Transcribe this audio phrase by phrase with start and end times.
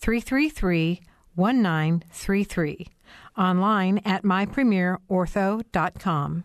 [0.00, 1.00] 333
[1.34, 2.86] 1933.
[3.36, 6.44] Online at mypremierortho.com.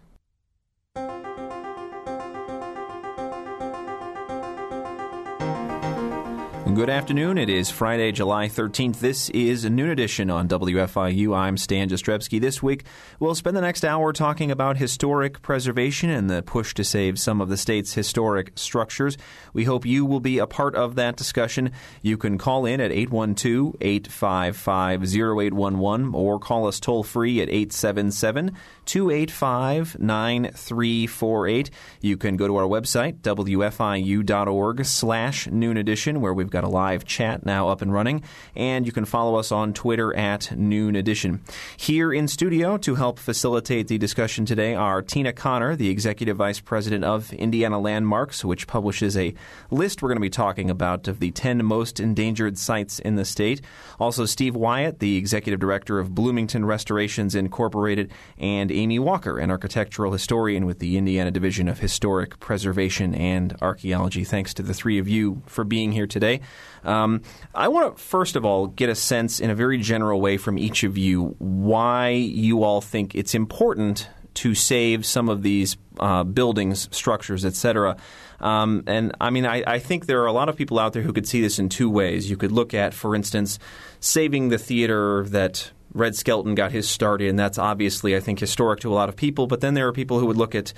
[6.74, 7.38] Good afternoon.
[7.38, 9.00] It is Friday, July 13th.
[9.00, 11.38] This is a noon edition on WFIU.
[11.38, 12.42] I'm Stan Jastrzebski.
[12.42, 12.86] This week,
[13.20, 17.40] we'll spend the next hour talking about historic preservation and the push to save some
[17.40, 19.16] of the state's historic structures.
[19.54, 21.72] We hope you will be a part of that discussion.
[22.02, 28.54] You can call in at 812 855 0811 or call us toll free at 877
[28.86, 31.70] 285 9348.
[32.02, 37.04] You can go to our website, wfiu.org slash noon edition, where we've got a live
[37.04, 38.24] chat now up and running,
[38.56, 41.42] and you can follow us on Twitter at noon edition.
[41.76, 46.62] Here in studio to help facilitate the discussion today are Tina Connor, the Executive Vice
[46.62, 49.34] President of Indiana Landmarks, which publishes a
[49.70, 53.26] list we're going to be talking about of the 10 most endangered sites in the
[53.26, 53.62] state.
[54.00, 60.14] Also, Steve Wyatt, the Executive Director of Bloomington Restorations Incorporated, and Amy Walker, an architectural
[60.14, 64.24] historian with the Indiana Division of Historic Preservation and Archaeology.
[64.24, 66.40] Thanks to the three of you for being here today.
[66.84, 70.38] Um, I want to, first of all, get a sense in a very general way
[70.38, 75.78] from each of you why you all think it's important to save some of these
[76.00, 77.98] uh, buildings, structures, etc.
[78.40, 81.02] Um, and I mean, I, I, think there are a lot of people out there
[81.02, 82.30] who could see this in two ways.
[82.30, 83.60] You could look at, for instance,
[84.02, 87.38] saving the theater that Red Skelton got his start in.
[87.38, 89.48] That's obviously, I think, historic to a lot of people.
[89.48, 90.74] But then there are people who would look at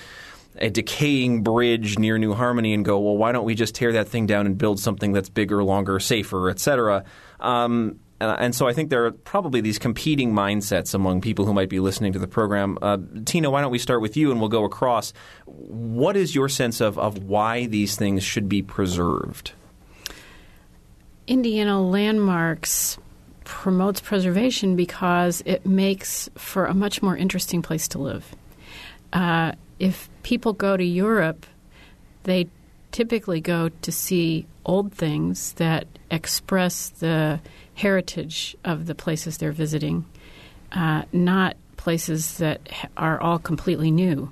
[0.59, 4.07] a decaying bridge near New Harmony and go, well, why don't we just tear that
[4.07, 7.03] thing down and build something that's bigger, longer, safer, et cetera?
[7.39, 11.53] Um, uh, and so I think there are probably these competing mindsets among people who
[11.53, 12.77] might be listening to the program.
[12.81, 15.13] Uh, Tina, why don't we start with you and we'll go across.
[15.45, 19.51] What is your sense of, of why these things should be preserved?
[21.27, 22.97] Indiana landmarks
[23.43, 28.35] promotes preservation because it makes for a much more interesting place to live.
[29.13, 31.45] Uh, if people go to Europe,
[32.23, 32.47] they
[32.91, 37.39] typically go to see old things that express the
[37.75, 40.05] heritage of the places they're visiting,
[40.71, 42.67] uh, not places that
[42.97, 44.31] are all completely new.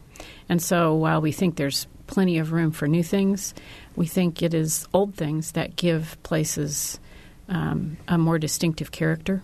[0.50, 3.53] And so while we think there's plenty of room for new things,
[3.95, 7.00] we think it is old things that give places
[7.47, 9.44] um, a more distinctive character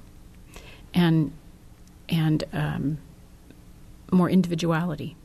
[0.94, 1.32] and
[2.10, 2.98] and um,
[4.12, 5.16] more individuality.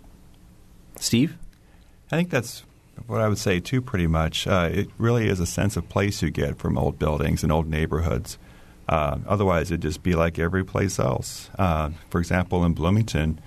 [0.98, 1.36] Steve,
[2.10, 2.64] I think that's
[3.06, 3.80] what I would say too.
[3.80, 7.42] Pretty much, uh, it really is a sense of place you get from old buildings
[7.42, 8.38] and old neighborhoods.
[8.88, 11.50] Uh, otherwise, it'd just be like every place else.
[11.58, 13.40] Uh, for example, in Bloomington,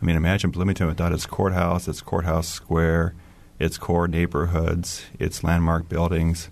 [0.00, 3.14] I mean, imagine Bloomington without its courthouse, its courthouse square,
[3.58, 6.50] its core neighborhoods, its landmark buildings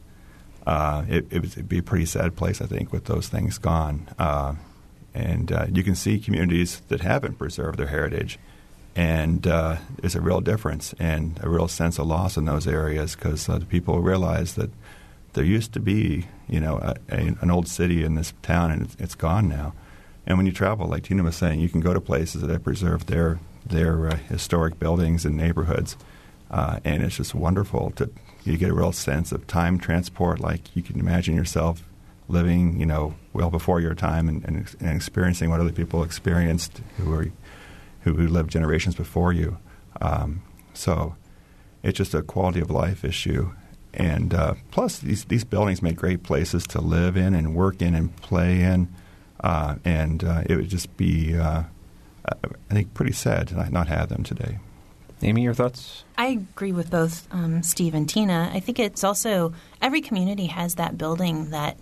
[0.66, 4.08] uh, it, would be a pretty sad place, I think, with those things gone.
[4.18, 4.54] Uh,
[5.14, 8.38] and uh, you can see communities that haven't preserved their heritage,
[8.94, 13.14] and uh, there's a real difference and a real sense of loss in those areas
[13.14, 14.70] because uh, people realize that
[15.32, 18.82] there used to be, you know, a, a, an old city in this town, and
[18.82, 19.72] it's, it's gone now.
[20.26, 22.64] And when you travel, like Tina was saying, you can go to places that have
[22.64, 25.96] preserved their their uh, historic buildings and neighborhoods,
[26.50, 28.10] and it's just wonderful to
[28.44, 30.40] you get a real sense of time transport.
[30.40, 31.82] Like you can imagine yourself
[32.28, 36.80] living, you know, well before your time and, and, and experiencing what other people experienced
[36.96, 37.30] who were
[38.02, 39.58] who, who lived generations before you.
[40.00, 40.42] Um,
[40.74, 41.16] so
[41.82, 43.52] it's just a quality of life issue.
[43.94, 47.94] And uh, plus, these these buildings make great places to live in and work in
[47.94, 48.88] and play in.
[49.40, 51.64] Uh, and uh, it would just be, uh,
[52.24, 54.58] I think, pretty sad to not have them today.
[55.22, 56.04] Amy, your thoughts?
[56.16, 58.50] I agree with both um, Steve and Tina.
[58.52, 61.76] I think it's also every community has that building that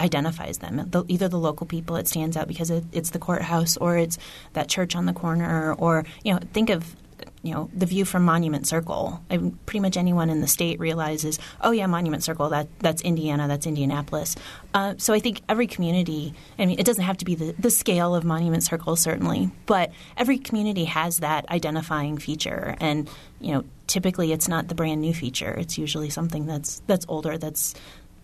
[0.00, 0.88] identifies them.
[0.90, 4.18] The, either the local people, it stands out because it, it's the courthouse, or it's
[4.52, 6.96] that church on the corner, or you know, think of
[7.42, 9.22] you know the view from Monument Circle.
[9.30, 12.50] I, pretty much anyone in the state realizes, oh yeah, Monument Circle.
[12.50, 13.48] That that's Indiana.
[13.48, 14.36] That's Indianapolis.
[14.74, 16.34] Uh, so I think every community.
[16.58, 19.92] I mean, it doesn't have to be the, the scale of Monument Circle certainly, but
[20.16, 23.08] every community has that identifying feature, and
[23.40, 25.52] you know typically it's not the brand new feature.
[25.52, 27.38] It's usually something that's that's older.
[27.38, 27.74] That's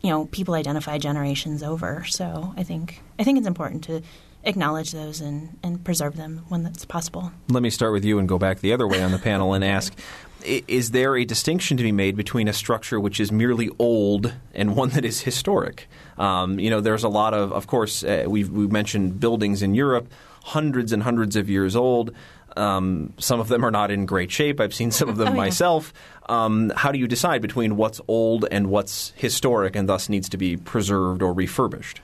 [0.05, 2.05] you know people identify generations over.
[2.05, 4.03] So I think I think it's important to
[4.45, 7.33] acknowledge those and, and preserve them when that's possible.
[7.49, 9.65] Let me start with you and go back the other way on the panel and
[9.65, 9.99] ask
[10.45, 14.77] is there a distinction to be made between a structure which is merely old and
[14.77, 15.89] one that is historic?
[16.19, 19.75] Um, you know, there's a lot of, of course, uh, we've, we've mentioned buildings in
[19.75, 20.13] Europe,
[20.45, 22.13] hundreds and hundreds of years old.
[22.57, 24.61] Um, some of them are not in great shape.
[24.61, 25.37] I've seen some of them oh, yeah.
[25.37, 25.93] myself.
[26.29, 30.37] Um, how do you decide between what's old and what's historic and thus needs to
[30.37, 32.01] be preserved or refurbished?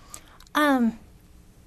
[0.55, 0.99] Um,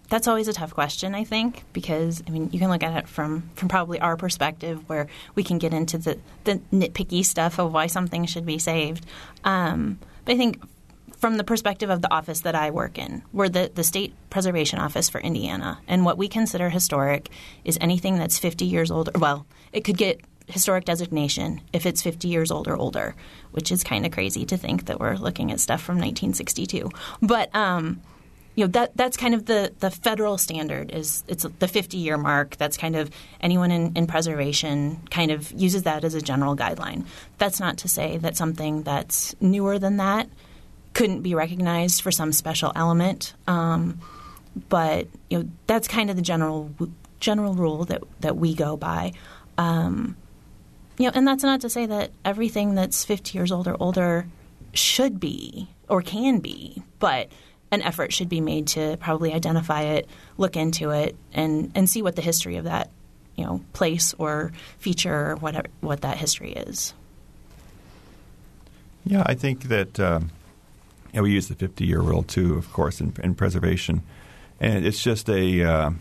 [0.09, 3.07] that's always a tough question, I think, because I mean you can look at it
[3.07, 7.73] from from probably our perspective, where we can get into the the nitpicky stuff of
[7.73, 9.05] why something should be saved.
[9.43, 10.61] Um, but I think
[11.23, 14.77] from the perspective of the office that I work in, we're the, the State Preservation
[14.77, 15.79] Office for Indiana.
[15.87, 17.29] And what we consider historic
[17.63, 19.09] is anything that's 50 years old.
[19.17, 23.15] Well, it could get historic designation if it's 50 years old or older,
[23.51, 26.91] which is kind of crazy to think that we're looking at stuff from 1962.
[27.21, 28.01] But um,
[28.55, 32.17] you know that that's kind of the the federal standard is it's the 50 year
[32.17, 32.57] mark.
[32.57, 33.09] That's kind of
[33.39, 37.05] anyone in, in preservation kind of uses that as a general guideline.
[37.37, 40.27] That's not to say that something that's newer than that
[40.93, 43.33] couldn't be recognized for some special element.
[43.47, 43.99] Um,
[44.69, 46.71] but you know that's kind of the general
[47.19, 49.13] general rule that that we go by.
[49.57, 50.15] Um,
[50.97, 54.27] you know, and that's not to say that everything that's 50 years old or older
[54.73, 57.29] should be or can be, but
[57.71, 60.07] an effort should be made to probably identify it,
[60.37, 62.89] look into it, and and see what the history of that
[63.35, 66.93] you know place or feature or whatever what that history is.
[69.05, 70.31] Yeah, I think that um,
[71.13, 74.01] yeah, we use the 50 year rule too, of course, in, in preservation,
[74.59, 75.91] and it's just a uh,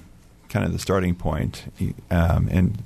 [0.48, 1.64] kind of the starting point,
[2.10, 2.82] um, and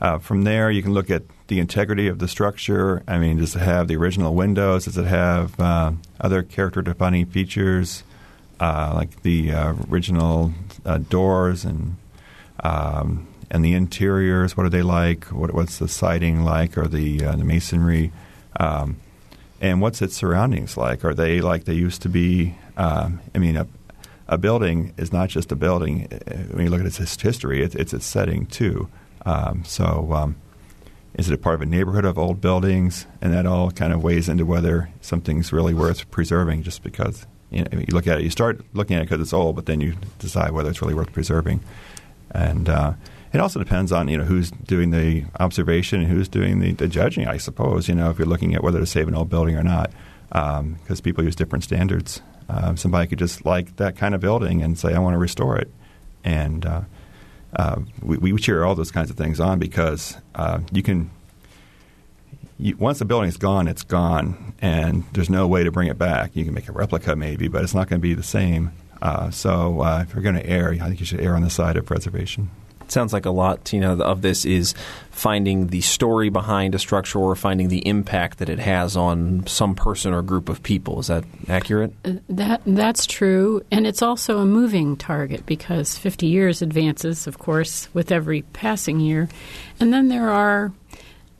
[0.00, 3.02] uh, from there you can look at the integrity of the structure.
[3.06, 4.84] I mean, does it have the original windows?
[4.84, 8.02] Does it have uh, other character defining features
[8.60, 10.52] uh, like the uh, original
[10.84, 11.96] uh, doors and
[12.62, 14.56] um, and the interiors?
[14.56, 15.24] What are they like?
[15.26, 18.12] What, what's the siding like, or the uh, the masonry?
[18.58, 18.96] Um,
[19.64, 21.06] and what's its surroundings like?
[21.06, 22.54] Are they like they used to be?
[22.76, 23.66] Um, I mean, a,
[24.28, 26.06] a, building is not just a building.
[26.50, 28.90] When you look at its history, it's, it's its setting too.
[29.24, 30.36] Um, so um,
[31.14, 33.06] is it a part of a neighborhood of old buildings?
[33.22, 37.64] And that all kind of weighs into whether something's really worth preserving just because you,
[37.64, 38.24] know, you look at it.
[38.24, 40.94] You start looking at it because it's old, but then you decide whether it's really
[40.94, 41.60] worth preserving.
[42.32, 42.92] And uh,
[43.34, 46.86] it also depends on you know who's doing the observation and who's doing the, the,
[46.86, 47.26] judging.
[47.26, 49.64] I suppose you know if you're looking at whether to save an old building or
[49.64, 49.90] not,
[50.28, 52.22] because um, people use different standards.
[52.48, 55.58] Uh, somebody could just like that kind of building and say, "I want to restore
[55.58, 55.68] it,"
[56.22, 56.82] and uh,
[57.56, 61.10] uh, we, we, cheer all those kinds of things on because uh, you can.
[62.78, 66.36] Once the building is gone, it's gone, and there's no way to bring it back.
[66.36, 68.70] You can make a replica, maybe, but it's not going to be the same.
[69.02, 71.50] Uh, so, uh, if you're going to err, I think you should err on the
[71.50, 72.50] side of preservation.
[72.84, 74.74] It sounds like a lot, Tina, of this is
[75.10, 79.74] finding the story behind a structure or finding the impact that it has on some
[79.74, 81.00] person or group of people.
[81.00, 81.92] Is that accurate?
[82.04, 87.38] Uh, that that's true, and it's also a moving target because 50 years advances, of
[87.38, 89.28] course, with every passing year,
[89.80, 90.72] and then there are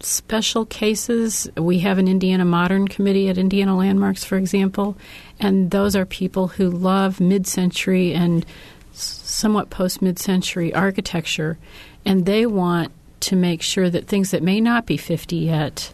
[0.00, 1.48] special cases.
[1.56, 4.96] We have an Indiana Modern Committee at Indiana Landmarks, for example,
[5.40, 8.44] and those are people who love mid-century and
[8.94, 11.58] somewhat post mid century architecture,
[12.04, 15.92] and they want to make sure that things that may not be 50 yet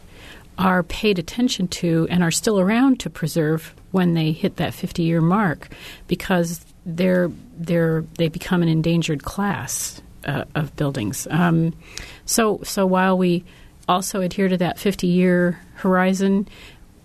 [0.59, 5.02] are paid attention to and are still around to preserve when they hit that 50
[5.02, 5.69] year mark
[6.07, 11.26] because they're, they're, they become an endangered class uh, of buildings.
[11.30, 11.73] Um,
[12.26, 13.45] so, so while we
[13.88, 16.47] also adhere to that 50 year horizon,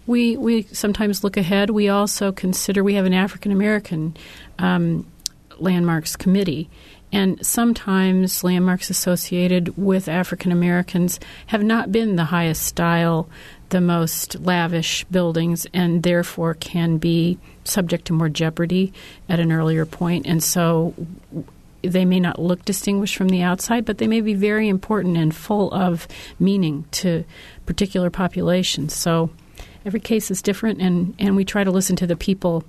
[0.08, 1.70] we, we sometimes look ahead.
[1.70, 4.18] We also consider we have an African American
[4.60, 5.06] um,
[5.60, 6.70] landmarks committee.
[7.12, 13.30] And sometimes landmarks associated with African Americans have not been the highest style,
[13.70, 18.92] the most lavish buildings, and therefore can be subject to more jeopardy
[19.30, 20.26] at an earlier point.
[20.26, 20.94] And so
[21.82, 25.34] they may not look distinguished from the outside, but they may be very important and
[25.34, 26.08] full of
[26.40, 27.24] meaning to
[27.66, 28.94] particular populations.
[28.94, 29.30] So
[29.86, 32.64] every case is different, and, and we try to listen to the people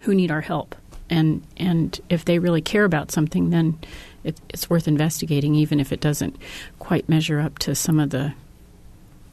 [0.00, 0.74] who need our help
[1.10, 3.78] and and if they really care about something, then
[4.22, 6.36] it, it's worth investigating, even if it doesn't
[6.78, 8.34] quite measure up to some of the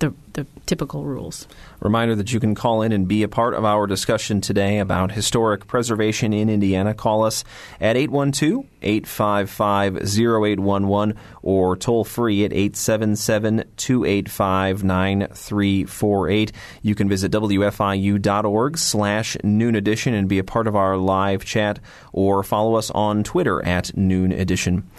[0.02, 1.48] the, the typical rules.
[1.80, 5.12] Reminder that you can call in and be a part of our discussion today about
[5.12, 6.94] historic preservation in Indiana.
[6.94, 7.44] Call us
[7.80, 16.52] at 812 855 0811 or toll free at 877 285 9348.
[16.82, 21.80] You can visit WFIU.org slash noon edition and be a part of our live chat
[22.12, 24.90] or follow us on Twitter at noon edition.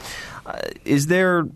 [0.47, 1.49] Uh, is there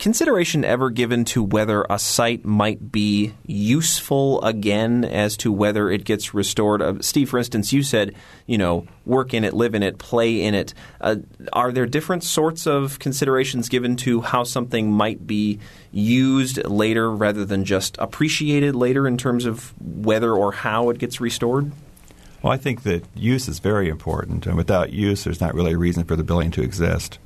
[0.00, 6.04] consideration ever given to whether a site might be useful again as to whether it
[6.04, 6.82] gets restored?
[6.82, 8.14] Uh, Steve, for instance, you said,
[8.46, 10.74] you know, work in it, live in it, play in it.
[11.00, 11.16] Uh,
[11.52, 15.60] are there different sorts of considerations given to how something might be
[15.92, 21.20] used later rather than just appreciated later in terms of whether or how it gets
[21.20, 21.70] restored?
[22.42, 25.78] Well, I think that use is very important, and without use, there's not really a
[25.78, 27.18] reason for the building to exist.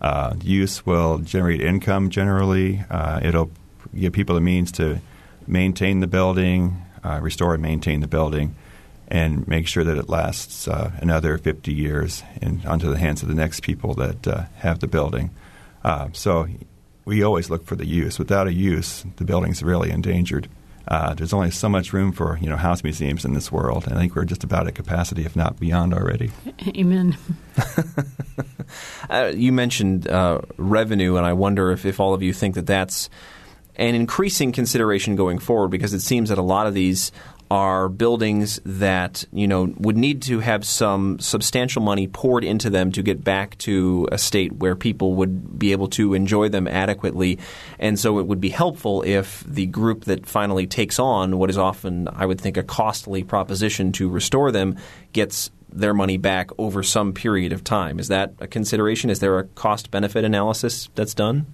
[0.00, 2.82] Uh, use will generate income generally.
[2.90, 3.50] Uh, it'll
[3.94, 5.00] give people the means to
[5.46, 8.54] maintain the building, uh, restore and maintain the building,
[9.08, 13.28] and make sure that it lasts uh, another 50 years in, onto the hands of
[13.28, 15.30] the next people that uh, have the building.
[15.82, 16.46] Uh, so
[17.04, 18.18] we always look for the use.
[18.18, 20.48] Without a use, the building's really endangered.
[20.90, 23.94] Uh, there's only so much room for you know house museums in this world, and
[23.94, 26.32] I think we're just about at capacity, if not beyond already.
[26.76, 27.16] Amen.
[29.10, 32.66] uh, you mentioned uh, revenue, and I wonder if, if all of you think that
[32.66, 33.08] that's
[33.76, 37.12] an increasing consideration going forward, because it seems that a lot of these
[37.50, 42.92] are buildings that you know would need to have some substantial money poured into them
[42.92, 47.38] to get back to a state where people would be able to enjoy them adequately,
[47.78, 51.58] and so it would be helpful if the group that finally takes on what is
[51.58, 54.76] often, I would think, a costly proposition to restore them
[55.12, 57.98] gets their money back over some period of time.
[57.98, 59.10] Is that a consideration?
[59.10, 61.46] Is there a cost benefit analysis that's done?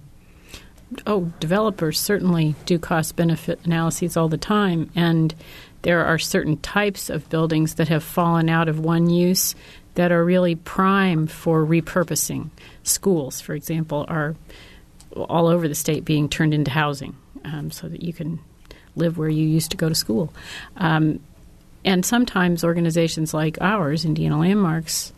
[1.05, 5.35] Oh, developers certainly do cost benefit analyses all the time, and
[5.81, 9.53] there are certain types of buildings that have fallen out of one use
[9.95, 12.49] that are really prime for repurposing.
[12.83, 14.35] Schools, for example, are
[15.15, 18.39] all over the state being turned into housing um, so that you can
[18.95, 20.33] live where you used to go to school.
[20.77, 21.19] Um,
[21.83, 25.13] and sometimes organizations like ours, Indiana Landmarks,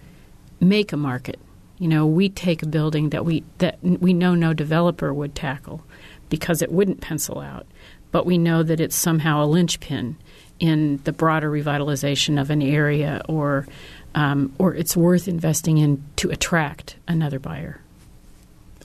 [0.59, 1.39] make a market.
[1.79, 5.83] You know, we take a building that we that we know no developer would tackle
[6.29, 7.65] because it wouldn't pencil out,
[8.11, 10.17] but we know that it's somehow a linchpin
[10.59, 13.65] in the broader revitalization of an area, or
[14.13, 17.81] um, or it's worth investing in to attract another buyer.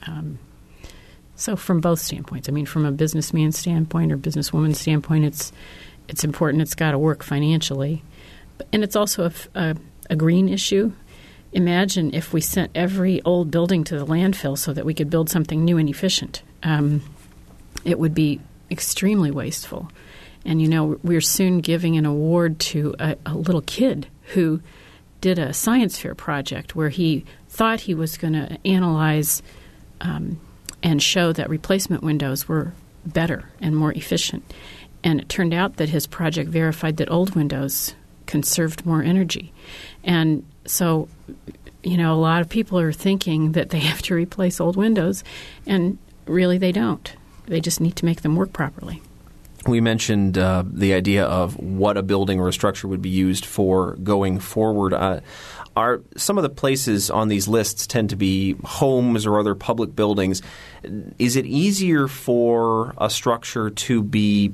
[0.07, 0.39] Um,
[1.35, 5.51] so, from both standpoints, I mean, from a businessman standpoint or businesswoman standpoint, it's
[6.07, 6.61] it's important.
[6.61, 8.03] It's got to work financially,
[8.71, 9.75] and it's also a, a,
[10.11, 10.93] a green issue.
[11.55, 15.29] Imagine if we sent every old building to the landfill so that we could build
[15.29, 16.43] something new and efficient.
[16.63, 17.01] Um,
[17.85, 19.89] it would be extremely wasteful.
[20.43, 24.61] And you know, we're soon giving an award to a, a little kid who
[25.21, 29.41] did a science fair project where he thought he was going to analyze
[30.01, 30.37] um,
[30.83, 32.73] and show that replacement windows were
[33.05, 34.53] better and more efficient.
[35.05, 37.95] And it turned out that his project verified that old windows
[38.25, 39.53] conserved more energy.
[40.03, 41.07] And so,
[41.83, 45.23] you know, a lot of people are thinking that they have to replace old windows,
[45.65, 47.15] and really they don't.
[47.47, 49.01] They just need to make them work properly
[49.67, 53.45] we mentioned uh, the idea of what a building or a structure would be used
[53.45, 54.93] for going forward.
[54.93, 55.21] Uh,
[55.75, 59.95] are some of the places on these lists tend to be homes or other public
[59.95, 60.41] buildings?
[61.19, 64.53] Is it easier for a structure to be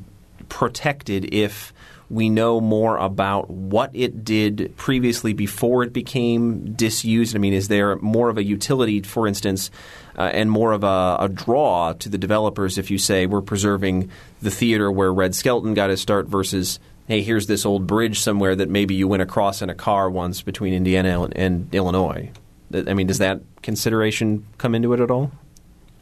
[0.50, 1.74] protected if
[2.12, 7.36] we know more about what it did previously before it became disused?
[7.36, 9.72] I mean, is there more of a utility, for instance,
[10.18, 14.12] uh, and more of a, a, draw to the developers if you say we're preserving
[14.42, 18.56] the theater where Red Skelton got his start versus hey, here's this old bridge somewhere
[18.56, 22.32] that maybe you went across in a car once between Indiana and Illinois.
[22.74, 25.32] I mean, does that consideration come into it at all?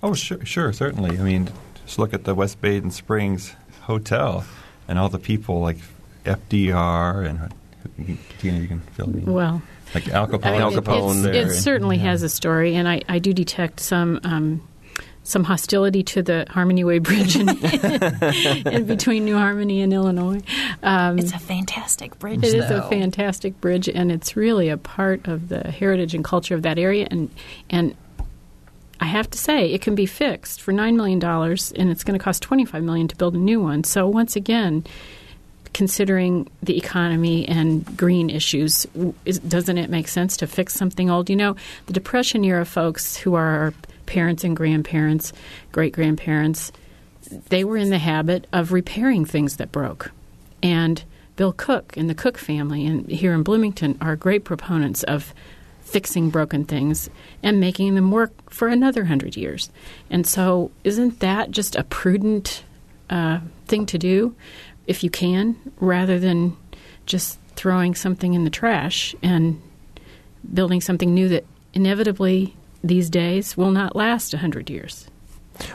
[0.03, 1.17] Oh, sure, sure, certainly.
[1.17, 1.49] I mean,
[1.85, 4.45] just look at the West Baden Springs Hotel
[4.87, 5.77] and all the people like
[6.25, 7.53] FDR and
[8.39, 9.21] Tina, you can fill me.
[9.21, 9.61] Well,
[9.93, 10.45] like Al Capone.
[10.45, 11.25] I mean, Al Capone.
[11.25, 12.03] It, it certainly yeah.
[12.03, 14.19] has a story, and I, I do detect some.
[14.23, 14.61] Um,
[15.21, 17.49] some hostility to the Harmony Way Bridge in,
[18.67, 20.41] in between New Harmony and Illinois.
[20.81, 22.43] Um, it's a fantastic bridge.
[22.43, 22.57] It though.
[22.57, 26.63] is a fantastic bridge, and it's really a part of the heritage and culture of
[26.63, 27.07] that area.
[27.11, 27.29] And
[27.69, 27.95] and
[28.99, 32.17] I have to say, it can be fixed for nine million dollars, and it's going
[32.17, 33.83] to cost twenty five million to build a new one.
[33.83, 34.83] So once again,
[35.73, 38.87] considering the economy and green issues,
[39.25, 41.29] is, doesn't it make sense to fix something old?
[41.29, 43.73] You know, the Depression era folks who are our
[44.05, 45.33] parents and grandparents,
[45.71, 46.71] great grandparents,
[47.49, 50.11] they were in the habit of repairing things that broke.
[50.63, 51.03] And
[51.35, 55.33] Bill Cook and the Cook family and here in Bloomington are great proponents of
[55.81, 57.09] fixing broken things
[57.41, 59.69] and making them work for another hundred years.
[60.09, 62.63] And so, isn't that just a prudent
[63.09, 64.35] uh, thing to do
[64.89, 66.57] if you can, rather than
[67.05, 69.61] just throwing something in the trash and
[70.51, 75.07] building something new that inevitably these days will not last a hundred years?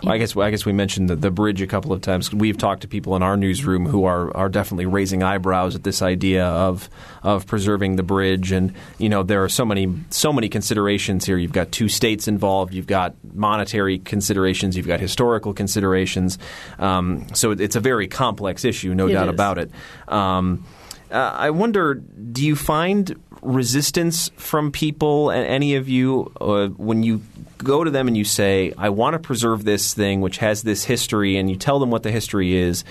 [0.03, 2.33] Well, I guess I guess we mentioned the, the bridge a couple of times.
[2.33, 6.03] We've talked to people in our newsroom who are, are definitely raising eyebrows at this
[6.03, 6.89] idea of
[7.23, 11.37] of preserving the bridge, and you know there are so many so many considerations here.
[11.37, 12.75] You've got two states involved.
[12.75, 14.77] You've got monetary considerations.
[14.77, 16.39] You've got historical considerations.
[16.79, 19.35] Um, so it, it's a very complex issue, no It doubt is.
[19.35, 19.71] about it.
[20.09, 20.65] Um,
[21.11, 23.15] uh, I wonder, do you find
[23.45, 27.23] resistance from people, and any of you, uh, when you
[27.59, 30.85] go to them and you say, I want to preserve this thing which has this
[30.85, 32.85] history, and you tell them what the history is,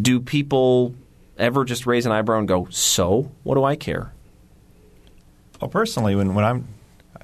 [0.00, 0.94] do people
[1.38, 3.30] ever just raise an eyebrow and go, So?
[3.42, 4.12] What do I care?
[5.60, 6.68] Well, personally, when, when I'm,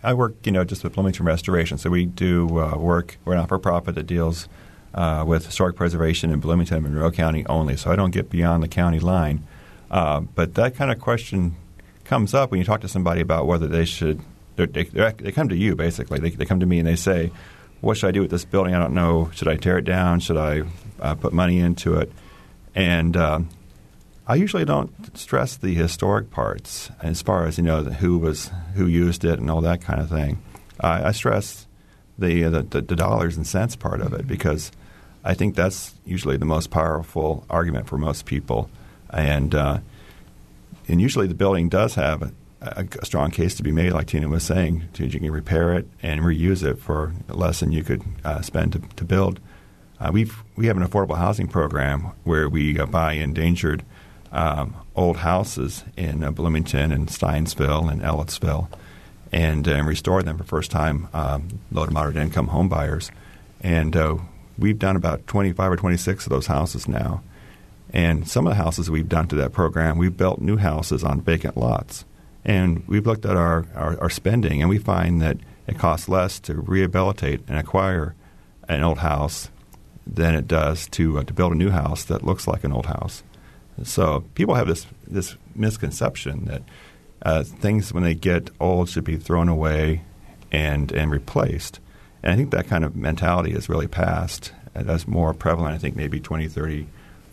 [0.02, 1.78] I work, you know, just with Bloomington Restoration.
[1.78, 3.18] So we do uh, work.
[3.24, 4.48] We're not for profit that deals
[4.94, 7.76] uh, with historic preservation in Bloomington and Monroe County only.
[7.76, 9.46] So I don't get beyond the county line.
[9.90, 11.56] Uh, but that kind of question
[12.08, 14.20] comes up when you talk to somebody about whether they should.
[14.56, 16.18] They're, they come to you basically.
[16.18, 17.30] They, they come to me and they say,
[17.80, 18.74] "What should I do with this building?
[18.74, 19.30] I don't know.
[19.34, 20.20] Should I tear it down?
[20.20, 20.62] Should I
[21.00, 22.10] uh, put money into it?"
[22.74, 23.48] And um,
[24.26, 28.50] I usually don't stress the historic parts as far as you know the, who was
[28.74, 30.42] who used it and all that kind of thing.
[30.80, 31.66] I I stress
[32.18, 34.72] the, uh, the the the dollars and cents part of it because
[35.24, 38.70] I think that's usually the most powerful argument for most people,
[39.10, 39.78] and uh,
[40.88, 44.28] and usually the building does have a, a, strong case to be made, like Tina
[44.28, 48.02] was saying, to you can repair it and reuse it for less than you could
[48.24, 49.40] uh, spend to, to build.
[50.00, 53.84] Uh, we've we have an affordable housing program where we uh, buy endangered
[54.32, 58.68] um, old houses in uh, Bloomington and Stinesville and Ellettsville,
[59.32, 63.10] and, uh, restore them for first time um, low to moderate income home buyers.
[63.60, 64.16] And uh,
[64.58, 67.22] we've done about 25 or 26 of those houses now.
[67.92, 71.22] And some of the houses we've done to that program, we've built new houses on
[71.22, 72.04] vacant lots.
[72.44, 76.38] And we've looked at our, our, our spending, and we find that it costs less
[76.40, 78.14] to rehabilitate and acquire
[78.68, 79.50] an old house
[80.06, 82.86] than it does to, uh, to build a new house that looks like an old
[82.86, 83.22] house.
[83.82, 86.62] So people have this, this misconception that
[87.22, 90.02] uh, things, when they get old, should be thrown away
[90.50, 91.80] and, and replaced.
[92.22, 94.52] And I think that kind of mentality is really past.
[94.74, 96.86] Uh, That's more prevalent, I think, maybe 20, 30,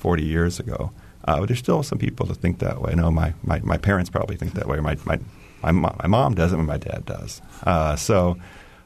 [0.06, 0.91] 40 years ago.
[1.28, 2.91] Uh, but there's still some people that think that way.
[2.91, 4.80] I know my, my, my parents probably think that way.
[4.80, 5.20] My, my,
[5.63, 7.41] my, my mom doesn't, but my dad does.
[7.63, 8.38] Uh, so,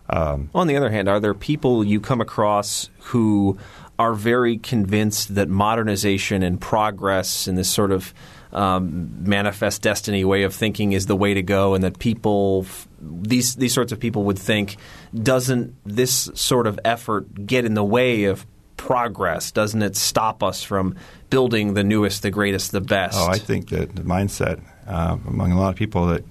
[0.10, 3.58] um, On the other hand, are there people you come across who
[4.00, 8.14] are very convinced that modernization and progress and this sort of
[8.54, 12.66] um, manifest destiny way of thinking is the way to go, and that people,
[13.02, 14.78] these these sorts of people, would think,
[15.14, 18.46] doesn't this sort of effort get in the way of
[18.80, 19.52] progress?
[19.52, 20.96] Doesn't it stop us from
[21.30, 23.18] building the newest, the greatest, the best?
[23.20, 26.24] Oh, I think that the mindset uh, among a lot of people that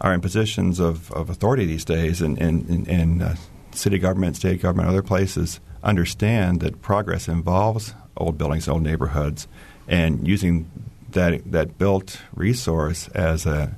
[0.00, 3.36] are in positions of, of authority these days in, in, in, in uh,
[3.72, 9.46] city government, state government, other places understand that progress involves old buildings, old neighborhoods,
[9.86, 10.70] and using
[11.10, 13.74] that that built resource as a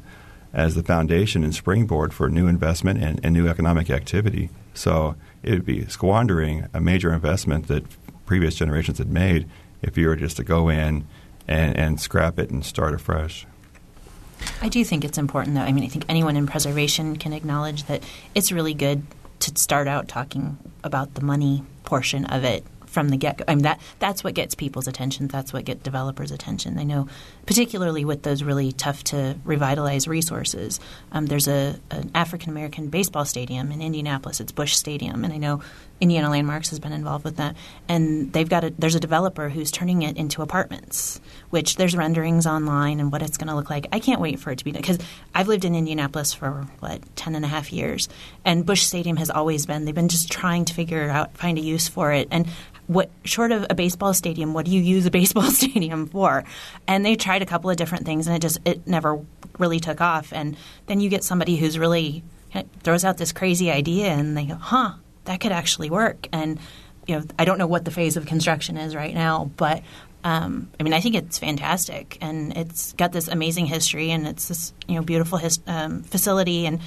[0.53, 4.51] as the foundation and springboard for new investment and, and new economic activity.
[4.75, 7.85] So it would be squandering a major investment that
[8.27, 9.49] previous generations had made
[9.83, 11.07] if you were just to go in
[11.47, 13.47] and, and scrap it and start afresh.
[14.63, 15.63] I do think it's important, though.
[15.63, 18.03] I mean, I think anyone in preservation can acknowledge that
[18.35, 19.03] it's really good
[19.41, 23.45] to start out talking about the money portion of it from the get go.
[23.47, 25.29] I mean, that that's what gets people's attention.
[25.29, 26.79] That's what gets developers' attention.
[26.79, 27.09] I know,
[27.47, 30.81] particularly with those really tough to revitalize resources.
[31.13, 34.41] Um, there's a an African American baseball stadium in Indianapolis.
[34.41, 35.63] It's Bush Stadium, and I know
[36.01, 37.57] Indiana Landmarks has been involved with that.
[37.89, 42.47] And they've got a there's a developer who's turning it into apartments, which there's renderings
[42.47, 43.87] online and what it's going to look like.
[43.93, 44.99] I can't wait for it to be done because
[45.35, 48.09] I've lived in Indianapolis for what ten and a half years,
[48.45, 49.85] and Bush Stadium has always been.
[49.85, 52.47] They've been just trying to figure out find a use for it and
[52.89, 56.43] what short of a baseball stadium, what do you use a baseball stadium for?
[56.89, 59.25] And they tried a couple of different things, and it just it never
[59.59, 60.33] really took off.
[60.33, 60.57] And
[60.87, 62.25] then you get somebody who's really
[62.83, 64.95] throws out this crazy idea, and they go, "Huh,
[65.29, 66.59] that could actually work." And
[67.07, 69.83] you know, I don't know what the phase of construction is right now, but
[70.25, 74.49] um, I mean, I think it's fantastic, and it's got this amazing history, and it's
[74.49, 76.81] this you know beautiful his, um, facility, and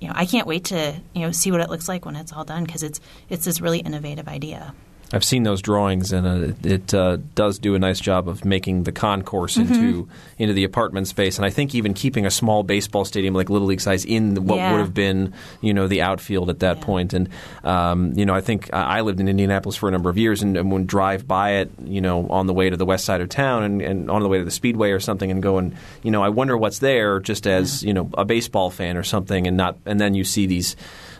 [0.00, 2.32] you know, I can't wait to you know see what it looks like when it's
[2.32, 4.74] all done because it's it's this really innovative idea.
[5.12, 8.84] I've seen those drawings, and uh, it uh, does do a nice job of making
[8.84, 9.72] the concourse mm-hmm.
[9.72, 11.36] into into the apartment space.
[11.36, 14.56] And I think even keeping a small baseball stadium like Little League size in what
[14.56, 14.72] yeah.
[14.72, 16.84] would have been, you know, the outfield at that yeah.
[16.84, 17.12] point.
[17.12, 17.28] And
[17.62, 20.56] um, you know, I think I lived in Indianapolis for a number of years, and,
[20.56, 23.28] and would drive by it, you know, on the way to the west side of
[23.28, 26.10] town, and, and, on the way to the Speedway or something, and go and you
[26.10, 27.88] know, I wonder what's there, just as yeah.
[27.88, 30.74] you know, a baseball fan or something, and not, and then you see these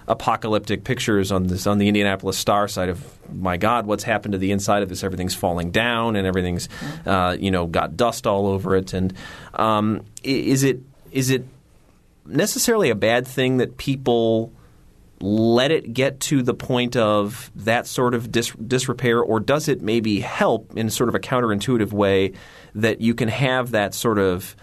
[0.08, 4.38] apocalyptic pictures on this on the Indianapolis Star side of my God, what's happened to
[4.38, 5.04] the inside of this?
[5.04, 6.68] Everything's falling down and everything's
[7.06, 8.92] uh, you know got dust all over it.
[8.92, 9.12] And
[9.54, 11.44] um, is it is it
[12.26, 14.52] necessarily a bad thing that people
[15.20, 19.80] let it get to the point of that sort of dis- disrepair, or does it
[19.80, 22.32] maybe help in sort of a counterintuitive way
[22.74, 24.56] that you can have that sort of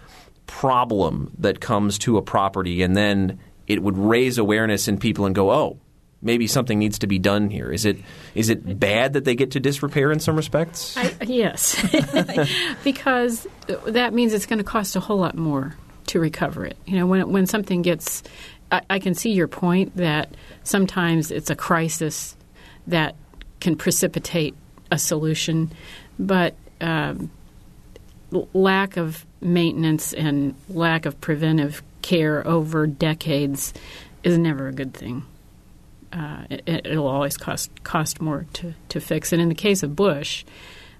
[0.46, 3.38] problem that comes to a property and then
[3.70, 5.78] it would raise awareness in people and go, oh,
[6.20, 7.70] maybe something needs to be done here.
[7.70, 7.98] Is it
[8.34, 10.96] is it bad that they get to disrepair in some respects?
[10.96, 11.80] I, yes,
[12.84, 13.46] because
[13.86, 15.76] that means it's going to cost a whole lot more
[16.08, 16.76] to recover it.
[16.84, 18.24] You know, when when something gets,
[18.72, 22.36] I, I can see your point that sometimes it's a crisis
[22.88, 23.14] that
[23.60, 24.54] can precipitate
[24.90, 25.70] a solution,
[26.18, 27.30] but um,
[28.52, 33.72] lack of maintenance and lack of preventive care over decades
[34.22, 35.24] is never a good thing.
[36.12, 39.32] Uh, it, will always cost cost more to, to fix.
[39.32, 40.44] And in the case of Bush,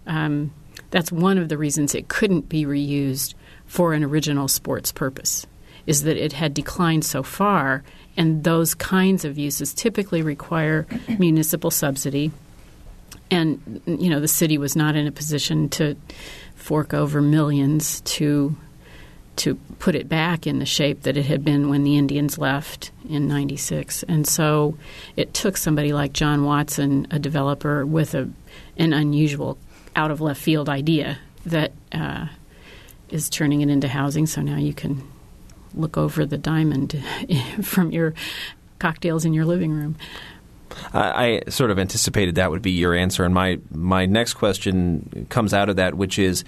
[0.07, 0.53] um,
[0.91, 3.35] that's one of the reasons it couldn't be reused
[3.67, 5.47] for an original sports purpose,
[5.87, 7.83] is that it had declined so far,
[8.17, 10.87] and those kinds of uses typically require
[11.19, 12.31] municipal subsidy.
[13.33, 15.97] And you know the city was not in a position to
[16.55, 18.57] fork over millions to
[19.41, 22.91] to put it back in the shape that it had been when the Indians left
[23.09, 24.03] in 96.
[24.03, 24.77] And so
[25.17, 28.29] it took somebody like John Watson, a developer with a,
[28.77, 29.57] an unusual
[29.97, 32.27] out of left field idea that uh,
[33.09, 34.27] is turning it into housing.
[34.27, 35.03] So now you can
[35.75, 37.03] look over the diamond
[37.63, 38.13] from your
[38.79, 39.97] cocktails in your living room.
[40.93, 45.27] I, I, sort of anticipated that would be your answer, and my my next question
[45.29, 46.45] comes out of that, which is: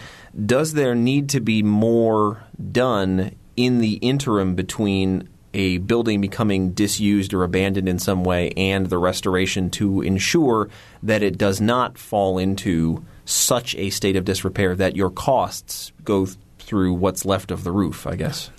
[0.47, 7.35] Does there need to be more done in the interim between a building becoming disused
[7.35, 10.71] or abandoned in some way and the restoration to ensure
[11.03, 16.27] that it does not fall into such a state of disrepair that your costs go
[16.59, 18.07] through what's left of the roof?
[18.07, 18.51] I guess.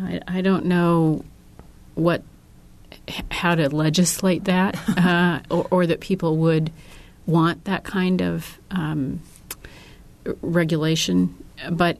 [0.00, 1.24] I, I don't know
[1.94, 2.22] what
[3.30, 6.72] how to legislate that, uh, or, or, that people would
[7.26, 9.20] want that kind of um,
[10.42, 11.34] regulation.
[11.70, 11.98] But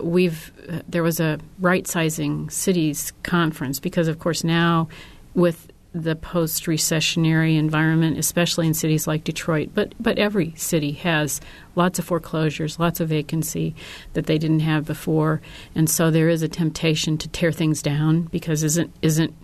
[0.00, 0.52] we've
[0.88, 4.88] there was a right sizing cities conference because, of course, now
[5.34, 11.40] with the post recessionary environment, especially in cities like Detroit, but but every city has
[11.76, 13.74] lots of foreclosures, lots of vacancy
[14.14, 15.42] that they didn't have before,
[15.74, 19.34] and so there is a temptation to tear things down because isn't isn't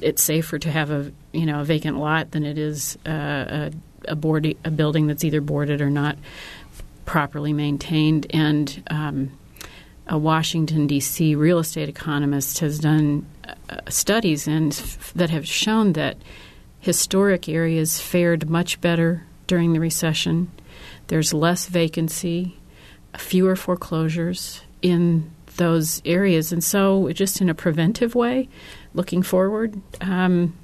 [0.00, 3.72] it's safer to have a you know a vacant lot than it is uh, a
[4.08, 6.16] a, board, a building that's either boarded or not
[7.04, 8.26] properly maintained.
[8.30, 9.38] And um,
[10.06, 11.34] a Washington D.C.
[11.34, 13.26] real estate economist has done
[13.68, 16.16] uh, studies and f- that have shown that
[16.80, 20.50] historic areas fared much better during the recession.
[21.08, 22.56] There's less vacancy,
[23.16, 28.48] fewer foreclosures in those areas, and so just in a preventive way,
[28.94, 30.56] looking forward, um,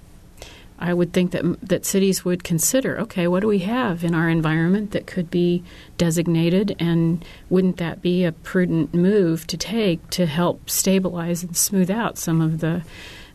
[0.79, 4.29] I would think that that cities would consider, okay, what do we have in our
[4.29, 5.65] environment that could be
[5.97, 11.91] designated, and wouldn't that be a prudent move to take to help stabilize and smooth
[11.91, 12.83] out some of the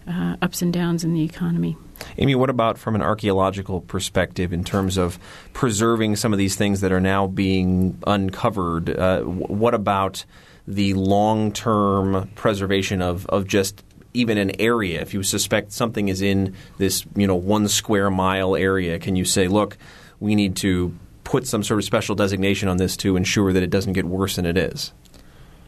[0.08, 1.76] uh, ups and downs in the economy?
[2.18, 5.20] Amy, what about from an archaeological perspective in terms of
[5.54, 8.90] preserving some of these things that are now being uncovered?
[8.90, 10.26] Uh, what about
[10.68, 16.22] the long term preservation of, of just even an area, if you suspect something is
[16.22, 19.78] in this, you know, one square mile area, can you say, look,
[20.20, 23.70] we need to put some sort of special designation on this to ensure that it
[23.70, 24.94] doesn't get worse than it is?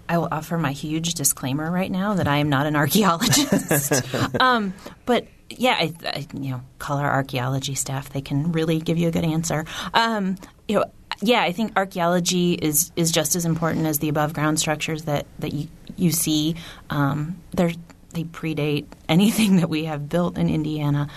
[0.07, 4.03] I will offer my huge disclaimer right now that I am not an archaeologist.
[4.39, 4.73] um,
[5.05, 9.07] but yeah, I, I, you know, call our archaeology staff; they can really give you
[9.07, 9.65] a good answer.
[9.93, 10.85] Um, you know,
[11.21, 15.25] yeah, I think archaeology is is just as important as the above ground structures that
[15.39, 16.55] that you you see.
[16.89, 21.09] Um, they predate anything that we have built in Indiana.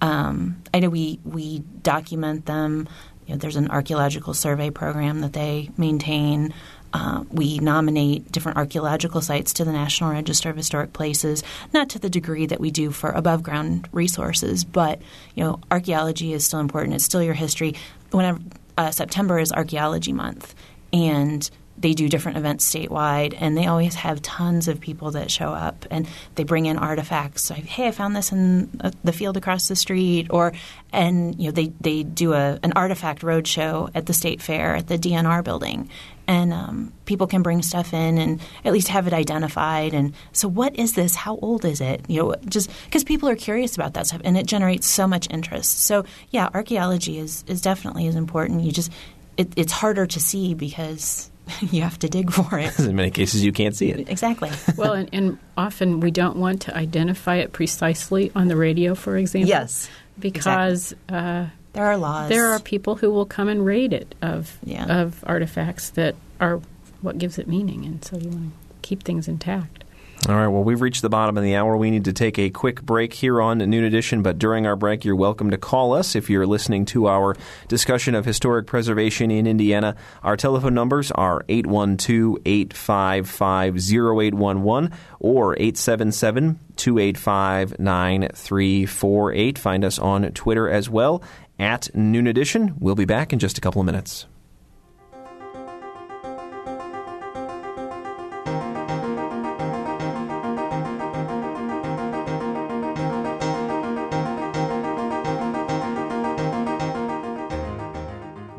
[0.00, 2.88] Um, I know we we document them.
[3.26, 6.54] You know, there's an archaeological survey program that they maintain.
[6.92, 11.42] Uh, we nominate different archaeological sites to the National Register of Historic Places,
[11.74, 15.02] not to the degree that we do for above ground resources, but
[15.34, 16.94] you know, archaeology is still important.
[16.94, 17.74] It's still your history.
[18.12, 18.38] Whenever
[18.78, 20.54] uh, September is Archaeology Month,
[20.92, 25.48] and they do different events statewide, and they always have tons of people that show
[25.48, 27.42] up, and they bring in artifacts.
[27.42, 30.52] So, hey, I found this in uh, the field across the street, or
[30.92, 34.86] and you know they they do a an artifact roadshow at the state fair at
[34.86, 35.90] the DNR building,
[36.26, 39.92] and um, people can bring stuff in and at least have it identified.
[39.94, 41.14] And so, what is this?
[41.14, 42.04] How old is it?
[42.08, 45.28] You know, just because people are curious about that stuff, and it generates so much
[45.30, 45.80] interest.
[45.80, 48.62] So, yeah, archaeology is is definitely as important.
[48.62, 48.90] You just
[49.36, 52.78] it, it's harder to see because you have to dig for it.
[52.78, 54.08] In many cases, you can't see it.
[54.08, 54.50] Exactly.
[54.76, 59.16] well, and, and, often we don't want to identify it precisely on the radio, for
[59.16, 59.48] example.
[59.48, 59.88] Yes.
[60.18, 61.16] Because exactly.
[61.16, 62.28] uh, there are laws.
[62.28, 65.00] There are people who will come and rate it of yeah.
[65.00, 66.60] of artifacts that are
[67.02, 69.84] what gives it meaning, and so you want to keep things intact.
[70.28, 71.76] All right, well, we've reached the bottom of the hour.
[71.76, 75.04] We need to take a quick break here on Noon Edition, but during our break,
[75.04, 77.36] you're welcome to call us if you're listening to our
[77.68, 79.94] discussion of historic preservation in Indiana.
[80.24, 89.58] Our telephone numbers are 812 855 0811 or 877 285 9348.
[89.60, 91.22] Find us on Twitter as well
[91.56, 92.74] at Noon Edition.
[92.80, 94.26] We'll be back in just a couple of minutes.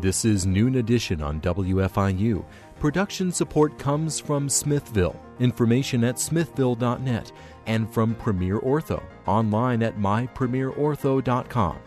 [0.07, 2.45] This is Noon Edition on WFIU.
[2.79, 7.33] Production support comes from Smithville, information at smithville.net,
[7.65, 11.79] and from Premier Ortho, online at mypremierortho.com.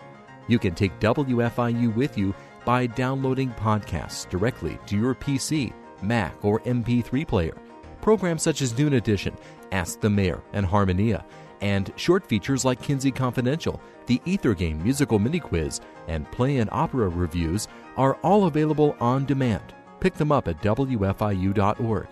[0.48, 2.34] You can take WFIU with you
[2.66, 7.56] by downloading podcasts directly to your PC, Mac, or MP3 player.
[8.02, 9.34] Programs such as Noon Edition,
[9.72, 11.24] Ask the Mayor, and Harmonia
[11.60, 16.70] and short features like Kinsey Confidential, the Ether Game musical mini quiz, and play and
[16.72, 19.74] opera reviews are all available on demand.
[20.00, 22.08] Pick them up at WFIU.org.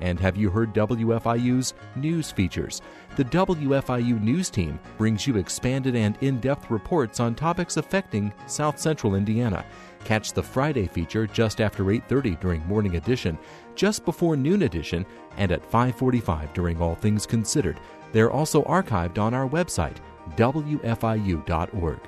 [0.00, 2.82] And have you heard WFIU's news features?
[3.16, 8.78] The WFIU News Team brings you expanded and in depth reports on topics affecting South
[8.78, 9.64] Central Indiana.
[10.04, 13.38] Catch the Friday feature just after 8:30 during Morning Edition,
[13.74, 15.06] just before Noon Edition,
[15.38, 17.80] and at 5:45 during All Things Considered.
[18.12, 19.96] They're also archived on our website,
[20.36, 22.00] wfiu.org.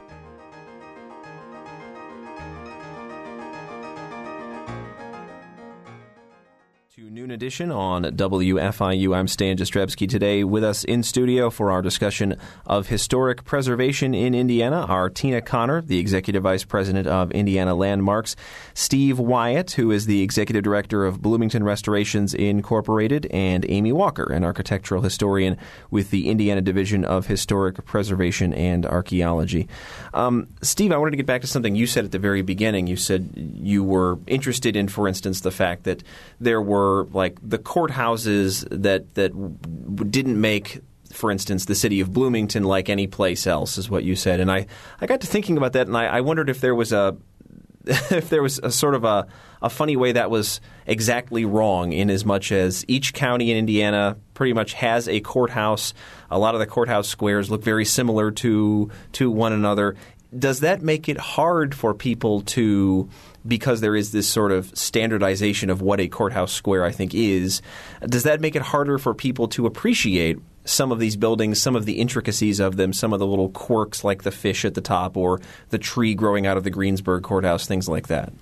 [7.38, 9.14] Edition on WFIU.
[9.14, 14.34] I'm Stan Jastrzebski today with us in studio for our discussion of historic preservation in
[14.34, 18.34] Indiana are Tina Connor, the Executive Vice President of Indiana Landmarks,
[18.74, 24.42] Steve Wyatt, who is the Executive Director of Bloomington Restorations Incorporated, and Amy Walker, an
[24.42, 25.56] architectural historian
[25.92, 29.68] with the Indiana Division of Historic Preservation and Archaeology.
[30.12, 32.88] Um, Steve, I wanted to get back to something you said at the very beginning.
[32.88, 36.02] You said you were interested in, for instance, the fact that
[36.40, 40.80] there were like the courthouses that that didn't make
[41.12, 44.40] for instance, the city of Bloomington like any place else, is what you said.
[44.40, 44.66] And I,
[45.00, 47.16] I got to thinking about that, and I, I wondered if there was a
[47.88, 49.26] if there was a sort of a,
[49.62, 54.16] a funny way that was exactly wrong, in as much as each county in Indiana
[54.34, 55.94] pretty much has a courthouse.
[56.30, 59.96] A lot of the courthouse squares look very similar to to one another.
[60.36, 63.08] Does that make it hard for people to
[63.48, 67.62] because there is this sort of standardization of what a courthouse square, I think, is,
[68.06, 71.86] does that make it harder for people to appreciate some of these buildings, some of
[71.86, 75.16] the intricacies of them, some of the little quirks like the fish at the top
[75.16, 78.32] or the tree growing out of the Greensburg courthouse, things like that?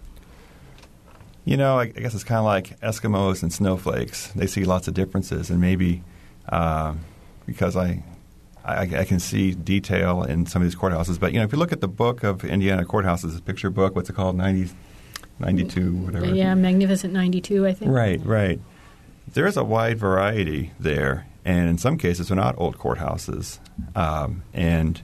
[1.44, 4.32] You know, I guess it's kind of like Eskimos and snowflakes.
[4.34, 6.02] They see lots of differences, and maybe
[6.48, 6.94] uh,
[7.46, 8.02] because I,
[8.64, 11.20] I, I, can see detail in some of these courthouses.
[11.20, 13.94] But you know, if you look at the book of Indiana courthouses, the picture book,
[13.94, 14.70] what's it called, ninety
[15.38, 16.26] 92, whatever.
[16.26, 17.92] Yeah, Magnificent 92, I think.
[17.92, 18.60] Right, right.
[19.32, 23.58] There's a wide variety there, and in some cases, they're not old courthouses.
[23.94, 25.02] Um, and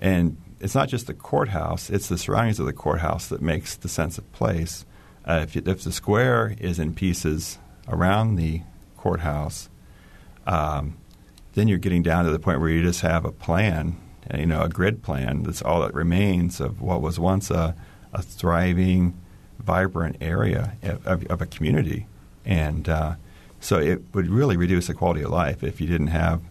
[0.00, 3.88] and it's not just the courthouse; it's the surroundings of the courthouse that makes the
[3.88, 4.84] sense of place.
[5.24, 8.62] Uh, if, you, if the square is in pieces around the
[8.96, 9.68] courthouse,
[10.46, 10.96] um,
[11.54, 13.96] then you're getting down to the point where you just have a plan,
[14.34, 15.42] you know, a grid plan.
[15.42, 17.76] That's all that remains of what was once a,
[18.12, 19.18] a thriving
[19.58, 22.06] vibrant area of, of a community.
[22.44, 23.14] And uh,
[23.60, 26.42] so it would really reduce the quality of life if you didn't have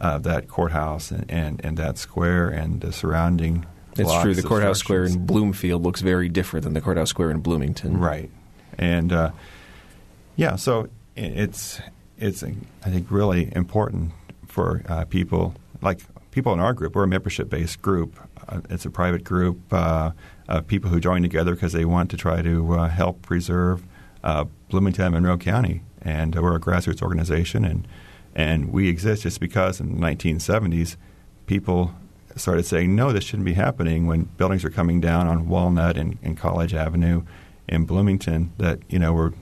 [0.00, 3.66] uh, that courthouse and, and, and, that square and the surrounding.
[3.98, 4.34] It's true.
[4.34, 7.98] The courthouse square in Bloomfield looks very different than the courthouse square in Bloomington.
[7.98, 8.30] Right.
[8.78, 9.32] And uh,
[10.36, 11.80] Yeah, so it's
[12.18, 14.12] it's I think really important
[14.46, 16.94] for uh, people like people in our group.
[16.94, 18.18] We're a membership based group.
[18.48, 19.72] Uh, it's a private group.
[20.50, 23.84] Uh, people who join together because they want to try to uh, help preserve
[24.24, 27.86] uh, Bloomington and Monroe County, and we're a grassroots organization, and
[28.34, 30.96] and we exist just because in the 1970s
[31.46, 31.94] people
[32.36, 36.18] started saying no, this shouldn't be happening when buildings are coming down on Walnut and,
[36.22, 37.22] and College Avenue
[37.68, 39.32] in Bloomington that you know were